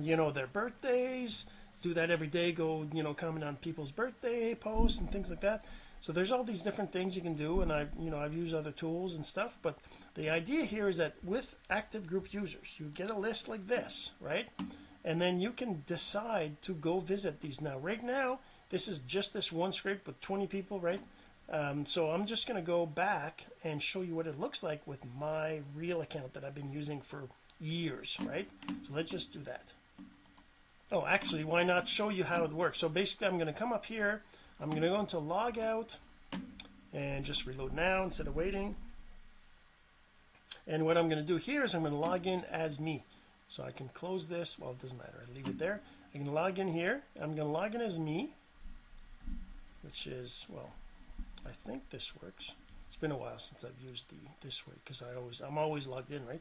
you 0.00 0.16
know 0.16 0.30
their 0.30 0.46
birthdays 0.46 1.46
do 1.82 1.94
that 1.94 2.10
every 2.10 2.26
day 2.26 2.52
go 2.52 2.86
you 2.92 3.02
know 3.02 3.14
comment 3.14 3.44
on 3.44 3.56
people's 3.56 3.92
birthday 3.92 4.54
posts 4.54 5.00
and 5.00 5.10
things 5.10 5.30
like 5.30 5.40
that 5.40 5.64
so 6.04 6.12
there's 6.12 6.30
all 6.30 6.44
these 6.44 6.60
different 6.60 6.92
things 6.92 7.16
you 7.16 7.22
can 7.22 7.32
do 7.32 7.62
and 7.62 7.72
I 7.72 7.86
you 7.98 8.10
know 8.10 8.18
I've 8.18 8.34
used 8.34 8.54
other 8.54 8.72
tools 8.72 9.14
and 9.14 9.24
stuff 9.24 9.56
but 9.62 9.78
the 10.16 10.28
idea 10.28 10.66
here 10.66 10.86
is 10.86 10.98
that 10.98 11.14
with 11.24 11.56
active 11.70 12.06
group 12.06 12.34
users 12.34 12.74
you 12.76 12.90
get 12.94 13.08
a 13.08 13.16
list 13.16 13.48
like 13.48 13.68
this 13.68 14.12
right? 14.20 14.48
And 15.02 15.18
then 15.18 15.40
you 15.40 15.50
can 15.50 15.82
decide 15.86 16.60
to 16.62 16.74
go 16.74 17.00
visit 17.00 17.40
these. 17.40 17.62
Now 17.62 17.78
right 17.78 18.04
now 18.04 18.40
this 18.68 18.86
is 18.86 18.98
just 18.98 19.32
this 19.32 19.50
one 19.50 19.72
script 19.72 20.06
with 20.06 20.20
20 20.20 20.46
people 20.46 20.78
right? 20.78 21.00
Um, 21.48 21.86
so 21.86 22.10
I'm 22.10 22.26
just 22.26 22.46
going 22.46 22.62
to 22.62 22.66
go 22.66 22.84
back 22.84 23.46
and 23.62 23.82
show 23.82 24.02
you 24.02 24.14
what 24.14 24.26
it 24.26 24.38
looks 24.38 24.62
like 24.62 24.86
with 24.86 25.00
my 25.18 25.60
real 25.74 26.02
account 26.02 26.34
that 26.34 26.44
I've 26.44 26.54
been 26.54 26.70
using 26.70 27.00
for 27.00 27.22
years 27.58 28.18
right? 28.26 28.46
So 28.82 28.92
let's 28.92 29.10
just 29.10 29.32
do 29.32 29.40
that. 29.44 29.72
Oh 30.92 31.06
actually 31.06 31.44
why 31.44 31.62
not 31.62 31.88
show 31.88 32.10
you 32.10 32.24
how 32.24 32.44
it 32.44 32.52
works? 32.52 32.76
So 32.76 32.90
basically 32.90 33.26
I'm 33.26 33.38
going 33.38 33.46
to 33.46 33.58
come 33.58 33.72
up 33.72 33.86
here 33.86 34.20
I'm 34.60 34.70
going 34.70 34.82
to 34.82 34.88
go 34.88 35.00
into 35.00 35.18
log 35.18 35.58
out 35.58 35.98
and 36.92 37.24
just 37.24 37.46
reload 37.46 37.72
now 37.72 38.04
instead 38.04 38.26
of 38.26 38.36
waiting. 38.36 38.76
And 40.66 40.86
what 40.86 40.96
I'm 40.96 41.08
going 41.08 41.20
to 41.20 41.26
do 41.26 41.36
here 41.36 41.64
is 41.64 41.74
I'm 41.74 41.82
going 41.82 41.92
to 41.92 41.98
log 41.98 42.26
in 42.26 42.44
as 42.50 42.80
me. 42.80 43.04
So 43.48 43.62
I 43.64 43.72
can 43.72 43.88
close 43.88 44.28
this. 44.28 44.58
Well 44.58 44.70
it 44.70 44.80
doesn't 44.80 44.96
matter. 44.96 45.22
I 45.28 45.34
leave 45.34 45.48
it 45.48 45.58
there. 45.58 45.80
I 46.14 46.18
can 46.18 46.32
log 46.32 46.58
in 46.58 46.68
here. 46.68 47.02
I'm 47.16 47.34
going 47.34 47.46
to 47.48 47.52
log 47.52 47.74
in 47.74 47.80
as 47.80 47.98
me 47.98 48.30
which 49.82 50.06
is 50.06 50.46
well 50.48 50.70
I 51.46 51.50
think 51.50 51.90
this 51.90 52.12
works. 52.22 52.52
It's 52.88 52.96
been 52.96 53.10
a 53.10 53.16
while 53.16 53.38
since 53.38 53.64
I've 53.64 53.86
used 53.86 54.08
the 54.08 54.16
this 54.40 54.66
way 54.66 54.74
because 54.82 55.02
I 55.02 55.14
always 55.14 55.40
I'm 55.40 55.58
always 55.58 55.86
logged 55.86 56.10
in 56.10 56.26
right? 56.26 56.40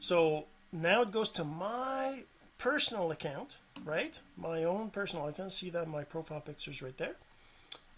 So 0.00 0.46
now 0.72 1.02
it 1.02 1.12
goes 1.12 1.30
to 1.32 1.44
my 1.44 2.24
personal 2.58 3.10
account 3.12 3.58
right? 3.84 4.18
My 4.36 4.64
own 4.64 4.90
personal 4.90 5.28
account. 5.28 5.52
See 5.52 5.70
that? 5.70 5.86
My 5.88 6.02
profile 6.02 6.40
pictures 6.40 6.82
right 6.82 6.96
there 6.96 7.14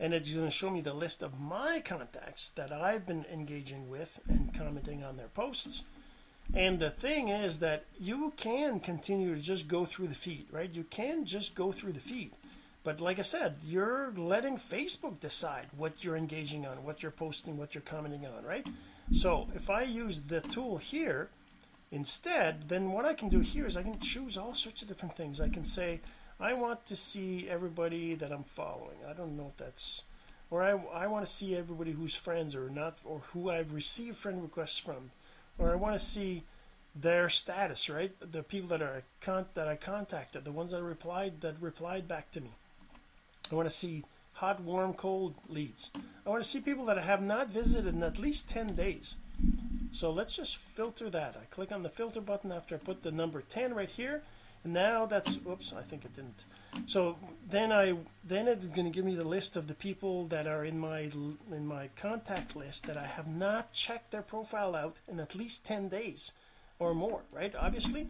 and 0.05 0.13
it's 0.13 0.35
going 0.35 0.45
to 0.45 0.51
show 0.51 0.69
me 0.69 0.83
the 0.83 0.93
list 0.93 1.23
of 1.23 1.41
my 1.41 1.81
contacts 1.83 2.51
that 2.51 2.71
I've 2.71 3.07
been 3.07 3.25
engaging 3.33 3.89
with 3.89 4.21
and 4.29 4.53
commenting 4.53 5.03
on 5.03 5.17
their 5.17 5.29
posts. 5.29 5.83
And 6.53 6.79
the 6.79 6.91
thing 6.91 7.29
is 7.29 7.61
that 7.61 7.87
you 7.99 8.35
can 8.37 8.81
continue 8.81 9.35
to 9.35 9.41
just 9.41 9.67
go 9.67 9.87
through 9.87 10.09
the 10.09 10.15
feed 10.15 10.45
right? 10.53 10.71
You 10.71 10.85
can 10.85 11.25
just 11.25 11.55
go 11.55 11.73
through 11.73 11.93
the 11.93 12.01
feed. 12.01 12.33
But 12.83 13.01
like 13.01 13.19
I 13.19 13.23
said 13.23 13.57
you're 13.65 14.13
letting 14.15 14.59
Facebook 14.59 15.21
decide 15.21 15.69
what 15.75 16.05
you're 16.05 16.19
engaging 16.19 16.67
on 16.67 16.85
what 16.85 17.03
you're 17.03 17.11
posting 17.11 17.57
what 17.57 17.75
you're 17.75 17.81
commenting 17.81 18.27
on 18.27 18.45
right? 18.45 18.67
So 19.11 19.49
if 19.55 19.71
I 19.71 19.85
use 19.85 20.21
the 20.21 20.43
tool 20.43 20.77
here 20.77 21.31
instead 21.91 22.69
then 22.69 22.93
what 22.93 23.07
I 23.07 23.15
can 23.15 23.31
do 23.31 23.41
here 23.41 23.65
is 23.65 23.75
I 23.75 23.83
can 23.83 24.01
choose 24.01 24.37
all 24.37 24.53
sorts 24.53 24.83
of 24.83 24.89
different 24.89 25.17
things. 25.17 25.41
I 25.41 25.49
can 25.49 25.65
say 25.65 26.01
I 26.41 26.53
want 26.55 26.87
to 26.87 26.97
see 26.97 27.49
everybody 27.49 28.15
that 28.15 28.33
I'm 28.33 28.43
following. 28.43 28.99
I 29.09 29.13
don't 29.13 29.37
know 29.37 29.47
if 29.47 29.57
that's 29.57 30.05
or 30.51 30.63
I, 30.63 30.71
I 30.93 31.07
want 31.07 31.25
to 31.25 31.33
see 31.33 31.57
everybody 31.57 31.93
who's 31.93 32.15
friends 32.15 32.55
or 32.55 32.69
not 32.69 32.99
or 33.05 33.23
who 33.33 33.51
I've 33.51 33.73
received 33.73 34.17
friend 34.17 34.43
requests 34.43 34.79
from. 34.79 35.11
Or 35.59 35.73
I 35.73 35.75
want 35.75 35.97
to 35.97 36.05
see 36.05 36.43
their 36.95 37.29
status 37.29 37.91
right? 37.91 38.13
The 38.21 38.43
people 38.43 38.69
that 38.69 38.83
are 38.83 39.03
that 39.55 39.69
I 39.69 39.77
contacted 39.77 40.45
the 40.45 40.53
ones 40.53 40.71
that 40.73 40.83
replied 40.83 41.41
that 41.41 41.57
replied 41.61 42.07
back 42.07 42.31
to 42.33 42.41
me. 42.41 42.51
I 43.51 43.55
want 43.55 43.69
to 43.69 43.75
see 43.75 44.05
hot 44.35 44.61
warm 44.61 44.95
cold 44.95 45.37
leads. 45.49 45.91
I 46.27 46.31
want 46.31 46.43
to 46.43 46.49
see 46.49 46.61
people 46.61 46.85
that 46.87 46.99
I 46.99 47.03
have 47.03 47.23
not 47.23 47.49
visited 47.49 47.95
in 47.95 48.03
at 48.03 48.19
least 48.19 48.49
10 48.49 48.69
days. 48.75 49.17
So 49.93 50.11
let's 50.11 50.37
just 50.37 50.57
filter 50.57 51.09
that. 51.11 51.37
I 51.41 51.45
click 51.47 51.71
on 51.71 51.83
the 51.83 51.89
filter 51.89 52.21
button 52.21 52.51
after 52.51 52.75
I 52.75 52.79
put 52.79 53.03
the 53.03 53.13
number 53.13 53.43
10 53.43 53.75
right 53.75 53.91
here 53.91 54.23
now 54.65 55.07
that's 55.07 55.39
oops 55.47 55.73
I 55.77 55.83
think 55.83 56.05
it 56.05 56.15
didn't. 56.15 56.45
So 56.87 57.17
then 57.49 57.71
I 57.71 57.95
then 58.25 58.49
it's 58.49 58.67
going 58.67 58.87
to 58.87 58.91
give 58.91 59.05
me 59.05 59.15
the 59.15 59.25
list 59.25 59.57
of 59.57 59.69
the 59.69 59.75
people 59.75 60.27
that 60.29 60.47
are 60.47 60.65
in 60.65 60.79
my 60.79 61.11
in 61.53 61.67
my 61.67 61.91
contact 61.97 62.57
list 62.57 62.87
that 62.87 62.97
I 62.97 63.07
have 63.07 63.29
not 63.29 63.73
checked 63.73 64.11
their 64.11 64.23
profile 64.23 64.75
out 64.75 65.01
in 65.07 65.21
at 65.21 65.35
least 65.35 65.67
10 65.67 65.89
days 65.89 66.33
or 66.79 66.95
more 66.95 67.23
right 67.33 67.55
obviously. 67.59 68.09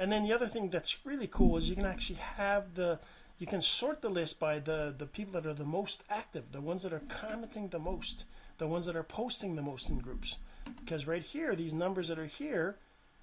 And 0.00 0.10
then 0.10 0.24
the 0.24 0.32
other 0.32 0.48
thing 0.48 0.70
that's 0.70 1.06
really 1.06 1.28
cool 1.28 1.56
is 1.56 1.70
you 1.70 1.76
can 1.76 1.86
actually 1.86 2.18
have 2.18 2.74
the 2.74 2.98
you 3.38 3.46
can 3.46 3.60
sort 3.60 4.02
the 4.02 4.10
list 4.10 4.40
by 4.40 4.58
the 4.58 4.94
the 4.96 5.06
people 5.06 5.32
that 5.34 5.46
are 5.46 5.54
the 5.54 5.64
most 5.64 6.02
active 6.10 6.52
the 6.52 6.60
ones 6.60 6.82
that 6.82 6.92
are 6.92 7.02
commenting 7.08 7.68
the 7.68 7.78
most 7.78 8.24
the 8.58 8.66
ones 8.66 8.86
that 8.86 8.96
are 8.96 9.02
posting 9.02 9.56
the 9.56 9.62
most 9.62 9.90
in 9.90 9.98
groups. 9.98 10.38
Because 10.80 11.06
right 11.06 11.22
here 11.22 11.54
these 11.54 11.74
numbers 11.74 12.08
that 12.08 12.18
are 12.18 12.26
here 12.26 12.76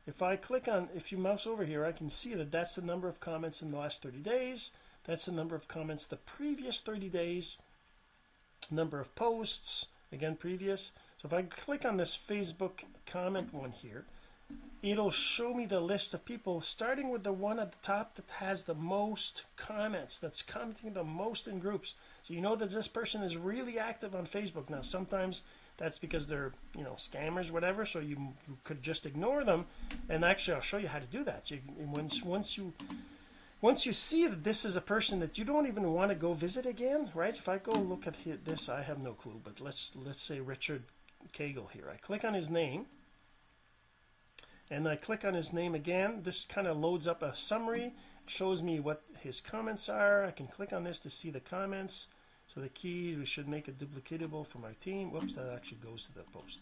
if 0.08 0.22
I 0.22 0.36
click 0.36 0.68
on 0.68 0.90
if 0.96 1.12
you 1.12 1.18
mouse 1.18 1.46
over 1.46 1.64
here 1.64 1.86
I 1.86 1.92
can 1.92 2.10
see 2.10 2.34
that 2.36 2.52
that's 2.52 2.76
the 2.76 2.82
number 2.82 3.08
of 3.08 3.20
comments 3.20 3.62
in 3.62 3.72
the 3.72 3.78
last 3.78 4.02
30 4.04 4.20
days. 4.20 4.72
That's 5.06 5.26
the 5.26 5.32
number 5.32 5.56
of 5.56 5.68
comments 5.68 6.06
the 6.06 6.18
previous 6.18 6.80
30 6.80 7.10
days. 7.10 7.58
Number 8.70 9.00
of 9.00 9.14
posts 9.16 9.88
again 10.12 10.36
previous. 10.36 10.92
So 11.18 11.28
if 11.28 11.34
I 11.34 11.44
click 11.44 11.86
on 11.86 11.98
this 11.98 12.18
Facebook 12.18 12.84
comment 13.06 13.54
one 13.54 13.72
here 13.72 14.06
it'll 14.84 15.12
show 15.12 15.54
me 15.54 15.66
the 15.66 15.80
list 15.80 16.14
of 16.14 16.26
people 16.26 16.60
starting 16.60 17.10
with 17.10 17.24
the 17.24 17.32
one 17.32 17.60
at 17.60 17.72
the 17.72 17.78
top 17.82 18.16
that 18.16 18.30
has 18.32 18.64
the 18.64 18.74
most 18.74 19.46
comments 19.56 20.20
that's 20.20 20.42
commenting 20.42 20.94
the 20.94 21.04
most 21.04 21.48
in 21.48 21.60
groups. 21.60 21.96
So 22.24 22.34
you 22.34 22.42
know 22.42 22.56
that 22.56 22.72
this 22.72 22.88
person 22.88 23.22
is 23.22 23.38
really 23.38 23.78
active 23.78 24.16
on 24.16 24.26
Facebook 24.26 24.70
now. 24.70 24.82
Sometimes 24.82 25.44
that's 25.82 25.98
because 25.98 26.28
they're 26.28 26.54
you 26.78 26.84
know 26.84 26.92
scammers 26.92 27.50
whatever 27.50 27.86
so 27.86 28.00
you, 28.00 28.34
could 28.64 28.84
just 28.84 29.08
ignore 29.08 29.44
them. 29.44 29.66
And 30.08 30.24
actually 30.24 30.54
I'll 30.54 30.62
show 30.62 30.78
you 30.78 30.88
how 30.88 31.00
to 31.00 31.06
do 31.06 31.24
that. 31.24 31.48
So 31.48 31.56
you, 31.56 31.62
once 31.80 32.22
once 32.22 32.58
you 32.58 32.74
once 33.62 33.86
you 33.86 33.94
see 33.94 34.28
that 34.28 34.44
this 34.44 34.64
is 34.64 34.76
a 34.76 34.82
person 34.82 35.20
that 35.22 35.40
you 35.40 35.46
don't 35.46 35.68
even 35.68 35.92
want 35.92 36.12
to 36.12 36.16
go 36.16 36.34
visit 36.34 36.68
again 36.68 37.10
right? 37.16 37.36
If 37.36 37.50
I 37.50 37.58
go 37.58 37.72
look 37.72 38.06
at 38.06 38.16
this 38.46 38.70
I 38.70 38.84
have 38.84 39.02
no 39.02 39.14
clue 39.14 39.42
but 39.44 39.60
let's 39.60 39.94
let's 39.96 40.22
say 40.22 40.40
Richard 40.40 40.84
Cagle 41.34 41.72
here. 41.72 41.90
I 41.92 41.98
click 41.98 42.24
on 42.24 42.36
his 42.36 42.52
name 42.52 42.86
and 44.70 44.88
I 44.88 44.96
click 44.96 45.26
on 45.26 45.34
his 45.34 45.52
name 45.52 45.74
again. 45.74 46.22
This 46.22 46.46
kind 46.46 46.68
of 46.68 46.78
loads 46.78 47.08
up 47.08 47.24
a 47.24 47.36
summary 47.36 47.94
shows 48.28 48.62
me 48.62 48.80
what 48.80 49.02
his 49.20 49.42
comments 49.42 49.90
are. 49.90 50.24
I 50.26 50.32
can 50.32 50.46
click 50.46 50.72
on 50.72 50.84
this 50.84 51.00
to 51.02 51.10
see 51.10 51.32
the 51.32 51.40
comments 51.40 52.08
so 52.54 52.60
the 52.60 52.70
key 52.70 53.16
we 53.18 53.26
should 53.26 53.48
make 53.48 53.70
it 53.70 53.78
duplicatable 53.78 54.46
for 54.46 54.58
my 54.58 54.74
team. 54.82 55.12
Whoops 55.12 55.36
that 55.36 55.50
actually 55.54 55.78
goes 55.78 56.04
to 56.08 56.14
the 56.14 56.24
post. 56.38 56.60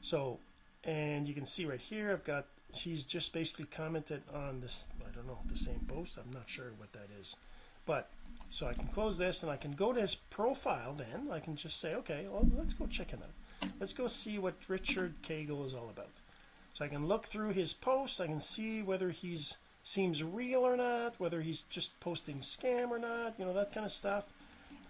So 0.00 0.40
and 0.82 1.28
you 1.28 1.34
can 1.34 1.46
see 1.46 1.64
right 1.64 1.80
here 1.80 2.10
I've 2.10 2.24
got 2.24 2.46
she's 2.74 3.04
just 3.04 3.32
basically 3.32 3.66
commented 3.66 4.22
on 4.34 4.60
this 4.60 4.90
I 5.00 5.14
don't 5.14 5.28
know 5.28 5.38
the 5.46 5.56
same 5.56 5.80
post. 5.86 6.18
I'm 6.18 6.32
not 6.32 6.50
sure 6.50 6.72
what 6.76 6.92
that 6.94 7.08
is. 7.20 7.36
But 7.86 8.10
so 8.50 8.66
I 8.66 8.74
can 8.74 8.88
close 8.88 9.16
this 9.18 9.44
and 9.44 9.52
I 9.52 9.56
can 9.56 9.72
go 9.72 9.92
to 9.92 10.00
his 10.00 10.16
profile 10.16 10.92
then. 10.92 11.28
I 11.30 11.38
can 11.38 11.54
just 11.54 11.78
say 11.80 11.94
okay 11.94 12.26
well 12.28 12.48
let's 12.56 12.74
go 12.74 12.86
check 12.86 13.10
him 13.10 13.20
out. 13.22 13.70
Let's 13.78 13.92
go 13.92 14.08
see 14.08 14.40
what 14.40 14.54
Richard 14.66 15.22
Cagle 15.22 15.64
is 15.64 15.74
all 15.74 15.88
about. 15.88 16.20
So 16.72 16.84
I 16.84 16.88
can 16.88 17.06
look 17.06 17.26
through 17.26 17.50
his 17.50 17.72
posts. 17.72 18.20
I 18.20 18.26
can 18.26 18.40
see 18.40 18.82
whether 18.82 19.10
he's 19.10 19.58
seems 19.84 20.22
real 20.22 20.60
or 20.60 20.76
not 20.76 21.18
whether 21.18 21.42
he's 21.42 21.62
just 21.62 21.98
posting 21.98 22.38
scam 22.38 22.90
or 22.90 23.00
not 23.00 23.34
you 23.36 23.44
know 23.44 23.52
that 23.52 23.72
kind 23.72 23.84
of 23.84 23.90
stuff 23.90 24.32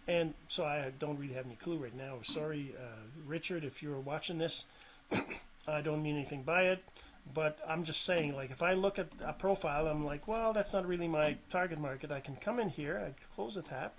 and 0.09 0.35
so 0.49 0.65
I 0.65 0.93
don't 0.99 1.19
really 1.19 1.35
have 1.35 1.47
any 1.47 1.57
clue 1.57 1.77
right 1.77 1.97
now. 1.97 2.19
Sorry 2.23 2.75
uh, 2.79 3.03
Richard 3.27 3.65
if 3.65 3.83
you're 3.83 4.01
watching 4.01 4.39
this 4.39 4.67
I 5.69 5.81
don't 5.81 6.03
mean 6.03 6.17
anything 6.17 6.43
by 6.43 6.65
it 6.65 6.83
but 7.35 7.59
I'm 7.69 7.85
just 7.85 8.05
saying 8.05 8.35
like 8.35 8.51
if 8.51 8.63
I 8.63 8.73
look 8.75 8.99
at 8.99 9.09
a 9.25 9.33
profile 9.33 9.87
I'm 9.87 10.05
like 10.05 10.27
well 10.27 10.53
that's 10.53 10.73
not 10.73 10.87
really 10.87 11.09
my 11.09 11.37
target 11.49 11.79
market. 11.79 12.11
I 12.11 12.21
can 12.21 12.37
come 12.37 12.59
in 12.59 12.69
here 12.69 13.01
I 13.05 13.15
close 13.35 13.55
the 13.55 13.63
tab 13.63 13.93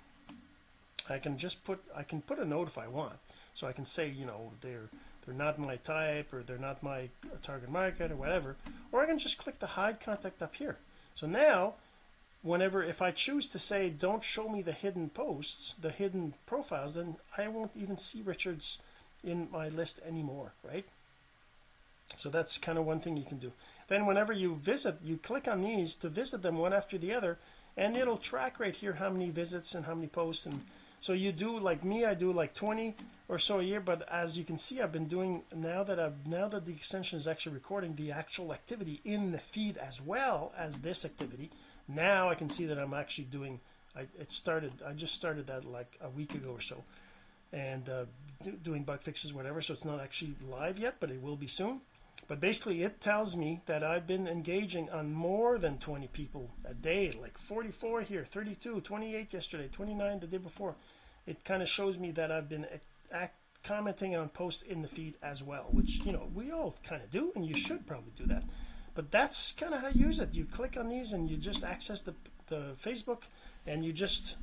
I 1.08 1.18
can 1.18 1.36
just 1.38 1.64
put 1.64 1.82
I 1.94 2.02
can 2.02 2.20
put 2.22 2.38
a 2.38 2.44
note 2.44 2.68
if 2.68 2.78
I 2.78 2.88
want. 2.88 3.16
So 3.54 3.66
I 3.66 3.72
can 3.72 3.86
say 3.86 4.08
you 4.08 4.26
know 4.26 4.52
they're 4.60 4.88
they're 5.24 5.34
not 5.34 5.58
my 5.58 5.76
type 5.76 6.34
or 6.34 6.42
they're 6.42 6.58
not 6.58 6.82
my 6.82 7.08
target 7.42 7.70
market 7.70 8.12
or 8.12 8.16
whatever 8.16 8.56
or 8.92 9.02
I 9.02 9.06
can 9.06 9.18
just 9.18 9.38
click 9.38 9.58
the 9.58 9.66
hide 9.68 10.00
contact 10.00 10.42
up 10.42 10.54
here. 10.54 10.76
So 11.14 11.26
now 11.26 11.74
whenever 12.44 12.84
if 12.84 13.00
I 13.00 13.10
choose 13.10 13.48
to 13.48 13.58
say 13.58 13.88
don't 13.88 14.22
show 14.22 14.48
me 14.48 14.60
the 14.62 14.72
hidden 14.72 15.08
posts 15.08 15.74
the 15.80 15.90
hidden 15.90 16.34
profiles 16.46 16.94
then 16.94 17.16
I 17.36 17.48
won't 17.48 17.72
even 17.74 17.96
see 17.96 18.22
Richards 18.22 18.78
in 19.24 19.48
my 19.50 19.68
list 19.68 20.00
anymore 20.06 20.52
right? 20.62 20.84
So 22.18 22.28
that's 22.28 22.58
kind 22.58 22.78
of 22.78 22.84
one 22.84 23.00
thing 23.00 23.16
you 23.16 23.24
can 23.24 23.38
do. 23.38 23.50
Then 23.88 24.04
whenever 24.04 24.32
you 24.32 24.56
visit 24.56 24.96
you 25.02 25.16
click 25.16 25.48
on 25.48 25.62
these 25.62 25.96
to 25.96 26.08
visit 26.08 26.42
them 26.42 26.58
one 26.58 26.74
after 26.74 26.98
the 26.98 27.14
other 27.14 27.38
and 27.76 27.96
it'll 27.96 28.18
track 28.18 28.60
right 28.60 28.76
here 28.76 28.92
how 28.92 29.10
many 29.10 29.30
visits 29.30 29.74
and 29.74 29.86
how 29.86 29.94
many 29.94 30.06
posts 30.06 30.46
and 30.46 30.60
so 31.00 31.12
you 31.14 31.32
do 31.32 31.58
like 31.58 31.82
me 31.82 32.04
I 32.04 32.12
do 32.12 32.30
like 32.30 32.54
20 32.54 32.94
or 33.26 33.38
so 33.38 33.60
a 33.60 33.62
year 33.62 33.80
but 33.80 34.06
as 34.10 34.36
you 34.36 34.44
can 34.44 34.58
see 34.58 34.82
I've 34.82 34.92
been 34.92 35.08
doing 35.08 35.44
now 35.54 35.82
that 35.82 35.98
I've 35.98 36.26
now 36.26 36.48
that 36.48 36.66
the 36.66 36.72
extension 36.72 37.18
is 37.18 37.26
actually 37.26 37.54
recording 37.54 37.94
the 37.94 38.12
actual 38.12 38.52
activity 38.52 39.00
in 39.02 39.32
the 39.32 39.38
feed 39.38 39.78
as 39.78 40.02
well 40.02 40.52
as 40.58 40.80
this 40.80 41.06
activity 41.06 41.50
now 41.88 42.28
I 42.28 42.34
can 42.34 42.48
see 42.48 42.66
that 42.66 42.78
I'm 42.78 42.94
actually 42.94 43.24
doing 43.24 43.60
I, 43.96 44.02
it 44.18 44.32
started 44.32 44.72
I 44.86 44.92
just 44.92 45.14
started 45.14 45.46
that 45.48 45.64
like 45.64 45.98
a 46.00 46.10
week 46.10 46.34
ago 46.34 46.50
or 46.50 46.60
so. 46.60 46.82
And 47.52 47.88
uh, 47.88 48.06
do, 48.42 48.52
doing 48.52 48.82
bug 48.82 49.00
fixes 49.00 49.32
whatever 49.32 49.60
so 49.60 49.74
it's 49.74 49.84
not 49.84 50.00
actually 50.00 50.34
live 50.50 50.78
yet 50.78 50.96
but 51.00 51.10
it 51.10 51.22
will 51.22 51.36
be 51.36 51.46
soon. 51.46 51.80
But 52.26 52.40
basically 52.40 52.82
it 52.82 53.00
tells 53.00 53.36
me 53.36 53.60
that 53.66 53.84
I've 53.84 54.06
been 54.06 54.26
engaging 54.26 54.90
on 54.90 55.12
more 55.12 55.58
than 55.58 55.78
20 55.78 56.08
people 56.08 56.50
a 56.64 56.74
day 56.74 57.16
like 57.20 57.38
44 57.38 58.02
here 58.02 58.24
32 58.24 58.80
28 58.80 59.32
yesterday 59.32 59.68
29 59.70 60.20
the 60.20 60.26
day 60.26 60.38
before. 60.38 60.76
It 61.26 61.44
kind 61.44 61.62
of 61.62 61.68
shows 61.68 61.98
me 61.98 62.10
that 62.12 62.30
I've 62.30 62.48
been 62.48 62.66
act, 63.10 63.36
commenting 63.62 64.14
on 64.14 64.28
posts 64.28 64.62
in 64.62 64.82
the 64.82 64.88
feed 64.88 65.16
as 65.22 65.42
well 65.42 65.68
which 65.70 66.04
you 66.04 66.12
know 66.12 66.28
we 66.34 66.50
all 66.50 66.74
kind 66.82 67.02
of 67.02 67.10
do 67.10 67.32
and 67.34 67.46
you 67.46 67.54
should 67.54 67.86
probably 67.86 68.12
do 68.16 68.26
that 68.26 68.44
but 68.94 69.10
that's 69.10 69.52
kind 69.52 69.74
of 69.74 69.80
how 69.80 69.88
you 69.88 70.06
use 70.06 70.20
it. 70.20 70.34
You 70.34 70.44
click 70.44 70.76
on 70.76 70.88
these 70.88 71.12
and 71.12 71.28
you 71.28 71.36
just 71.36 71.64
access 71.64 72.02
the, 72.02 72.14
the 72.46 72.74
Facebook 72.80 73.22
and 73.66 73.84
you 73.84 73.92
just 73.92 74.36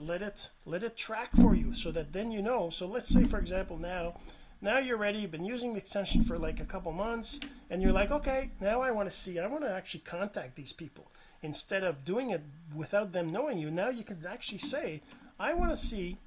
let 0.00 0.22
it 0.22 0.50
let 0.66 0.82
it 0.82 0.96
track 0.96 1.30
for 1.34 1.54
you 1.54 1.74
so 1.74 1.90
that 1.92 2.12
then 2.12 2.30
you 2.30 2.42
know. 2.42 2.70
So 2.70 2.86
let's 2.86 3.08
say 3.08 3.24
for 3.24 3.38
example 3.38 3.78
now 3.78 4.14
now 4.62 4.78
you're 4.78 4.98
ready. 4.98 5.20
You've 5.20 5.30
been 5.30 5.44
using 5.44 5.72
the 5.72 5.78
extension 5.78 6.22
for 6.22 6.38
like 6.38 6.60
a 6.60 6.64
couple 6.64 6.92
months 6.92 7.40
and 7.70 7.82
you're 7.82 7.92
like 7.92 8.10
okay 8.10 8.50
now 8.60 8.82
I 8.82 8.90
want 8.90 9.08
to 9.08 9.16
see 9.16 9.38
I 9.38 9.46
want 9.46 9.64
to 9.64 9.72
actually 9.72 10.00
contact 10.00 10.56
these 10.56 10.72
people. 10.72 11.10
Instead 11.42 11.84
of 11.84 12.04
doing 12.04 12.30
it 12.30 12.42
without 12.74 13.12
them 13.12 13.30
knowing 13.30 13.58
you 13.58 13.70
now 13.70 13.88
you 13.88 14.04
can 14.04 14.18
actually 14.28 14.58
say 14.58 15.00
I 15.38 15.54
want 15.54 15.70
to 15.70 15.76
see 15.76 16.18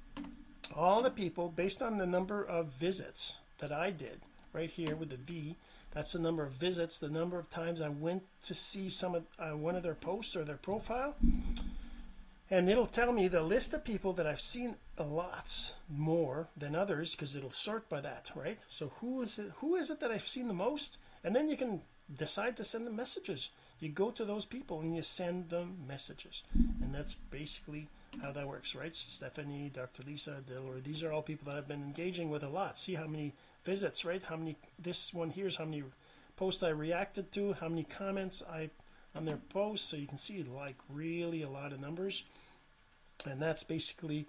all 0.74 1.02
the 1.02 1.10
people 1.10 1.52
based 1.54 1.82
on 1.82 1.98
the 1.98 2.06
number 2.06 2.42
of 2.44 2.66
visits 2.66 3.38
that 3.58 3.70
I 3.70 3.90
did 3.90 4.20
right 4.52 4.70
here 4.70 4.96
with 4.96 5.10
the 5.10 5.16
V 5.16 5.56
that's 5.94 6.12
the 6.12 6.18
number 6.18 6.42
of 6.42 6.52
visits 6.52 6.98
the 6.98 7.08
number 7.08 7.38
of 7.38 7.48
times 7.48 7.80
I 7.80 7.88
went 7.88 8.24
to 8.42 8.54
see 8.54 8.88
some 8.88 9.14
of 9.14 9.24
uh, 9.38 9.56
one 9.56 9.76
of 9.76 9.84
their 9.84 9.94
posts 9.94 10.36
or 10.36 10.44
their 10.44 10.56
profile. 10.56 11.14
And 12.50 12.68
it'll 12.68 12.86
tell 12.86 13.12
me 13.12 13.26
the 13.26 13.42
list 13.42 13.72
of 13.72 13.84
people 13.84 14.12
that 14.14 14.26
I've 14.26 14.40
seen 14.40 14.76
a 14.98 15.04
lots 15.04 15.74
more 15.88 16.48
than 16.56 16.76
others 16.76 17.14
because 17.14 17.34
it'll 17.34 17.50
sort 17.50 17.88
by 17.88 18.00
that 18.02 18.30
right? 18.34 18.64
So 18.68 18.92
who 19.00 19.22
is 19.22 19.38
it 19.38 19.52
who 19.58 19.76
is 19.76 19.88
it 19.90 20.00
that 20.00 20.10
I've 20.10 20.28
seen 20.28 20.48
the 20.48 20.54
most? 20.54 20.98
And 21.22 21.34
then 21.34 21.48
you 21.48 21.56
can 21.56 21.80
decide 22.14 22.56
to 22.58 22.64
send 22.64 22.86
them 22.86 22.96
messages. 22.96 23.50
You 23.80 23.88
go 23.88 24.10
to 24.10 24.24
those 24.24 24.44
people 24.44 24.80
and 24.80 24.94
you 24.94 25.02
send 25.02 25.48
them 25.48 25.78
messages. 25.88 26.42
And 26.82 26.94
that's 26.94 27.14
basically 27.14 27.88
how 28.22 28.32
that 28.32 28.46
works 28.46 28.74
right? 28.74 28.94
Stephanie 28.94 29.70
Dr. 29.72 30.02
Lisa 30.06 30.42
Dillor 30.46 30.82
these 30.82 31.02
are 31.02 31.12
all 31.12 31.22
people 31.22 31.46
that 31.46 31.56
I've 31.56 31.68
been 31.68 31.82
engaging 31.82 32.30
with 32.30 32.42
a 32.42 32.48
lot. 32.48 32.76
See 32.76 32.94
how 32.94 33.06
many 33.06 33.32
visits 33.64 34.04
right? 34.04 34.22
How 34.22 34.36
many 34.36 34.56
this 34.78 35.12
one 35.12 35.30
here's 35.30 35.56
how 35.56 35.64
many 35.64 35.84
posts 36.36 36.62
I 36.62 36.70
reacted 36.70 37.32
to 37.32 37.52
how 37.54 37.68
many 37.68 37.84
comments 37.84 38.42
I 38.50 38.70
on 39.14 39.24
their 39.24 39.38
posts. 39.50 39.88
So 39.88 39.96
you 39.96 40.06
can 40.06 40.18
see 40.18 40.42
like 40.42 40.76
really 40.88 41.42
a 41.42 41.48
lot 41.48 41.72
of 41.72 41.80
numbers. 41.80 42.24
And 43.26 43.40
that's 43.40 43.62
basically 43.62 44.26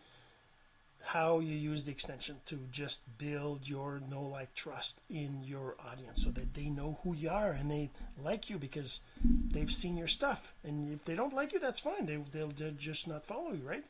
how 1.01 1.39
you 1.39 1.55
use 1.55 1.85
the 1.85 1.91
extension 1.91 2.37
to 2.47 2.59
just 2.71 3.01
build 3.17 3.67
your 3.67 4.01
no 4.09 4.23
like 4.23 4.53
trust 4.55 4.99
in 5.09 5.43
your 5.43 5.75
audience 5.91 6.23
so 6.23 6.31
that 6.31 6.53
they 6.55 6.65
know 6.65 6.97
who 7.03 7.15
you 7.15 7.29
are 7.29 7.51
and 7.51 7.69
they 7.69 7.91
like 8.23 8.49
you 8.49 8.57
because 8.57 9.01
they've 9.23 9.71
seen 9.71 9.97
your 9.97 10.07
stuff. 10.07 10.53
And 10.63 10.91
if 10.91 11.05
they 11.05 11.15
don't 11.15 11.33
like 11.33 11.53
you 11.53 11.59
that's 11.59 11.79
fine. 11.79 12.05
They, 12.05 12.17
they'll, 12.31 12.49
they'll 12.49 12.71
just 12.71 13.07
not 13.07 13.25
follow 13.25 13.51
you 13.51 13.67
right 13.67 13.83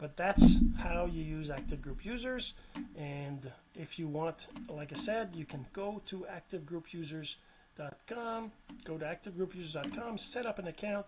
but 0.00 0.16
that's 0.16 0.60
how 0.78 1.06
you 1.06 1.22
use 1.22 1.50
active 1.50 1.82
group 1.82 2.04
users 2.04 2.54
and 2.96 3.52
if 3.74 3.98
you 3.98 4.08
want 4.08 4.46
like 4.68 4.92
I 4.92 4.96
said 4.96 5.30
you 5.34 5.44
can 5.44 5.66
go 5.72 6.00
to 6.06 6.26
activegroupusers.com 6.30 8.52
go 8.84 8.98
to 8.98 9.04
activegroupusers.com 9.04 10.18
set 10.18 10.46
up 10.46 10.58
an 10.58 10.66
account 10.66 11.06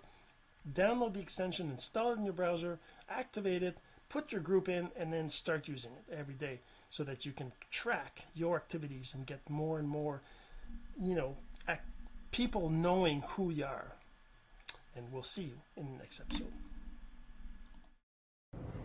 download 0.72 1.14
the 1.14 1.20
extension 1.20 1.70
install 1.70 2.12
it 2.12 2.18
in 2.18 2.24
your 2.24 2.34
browser 2.34 2.78
activate 3.08 3.62
it 3.62 3.78
put 4.08 4.30
your 4.30 4.40
group 4.40 4.68
in 4.68 4.90
and 4.96 5.12
then 5.12 5.28
start 5.30 5.68
using 5.68 5.92
it 5.92 6.04
every 6.16 6.34
day 6.34 6.60
so 6.90 7.02
that 7.02 7.24
you 7.24 7.32
can 7.32 7.50
track 7.70 8.26
your 8.34 8.56
activities 8.56 9.14
and 9.14 9.26
get 9.26 9.40
more 9.48 9.78
and 9.78 9.88
more 9.88 10.20
you 11.00 11.14
know 11.14 11.36
people 12.32 12.70
knowing 12.70 13.22
who 13.28 13.50
you 13.50 13.64
are 13.64 13.92
and 14.96 15.06
we'll 15.12 15.22
see 15.22 15.42
you 15.42 15.60
in 15.76 15.92
the 15.92 15.98
next 15.98 16.20
episode. 16.20 16.52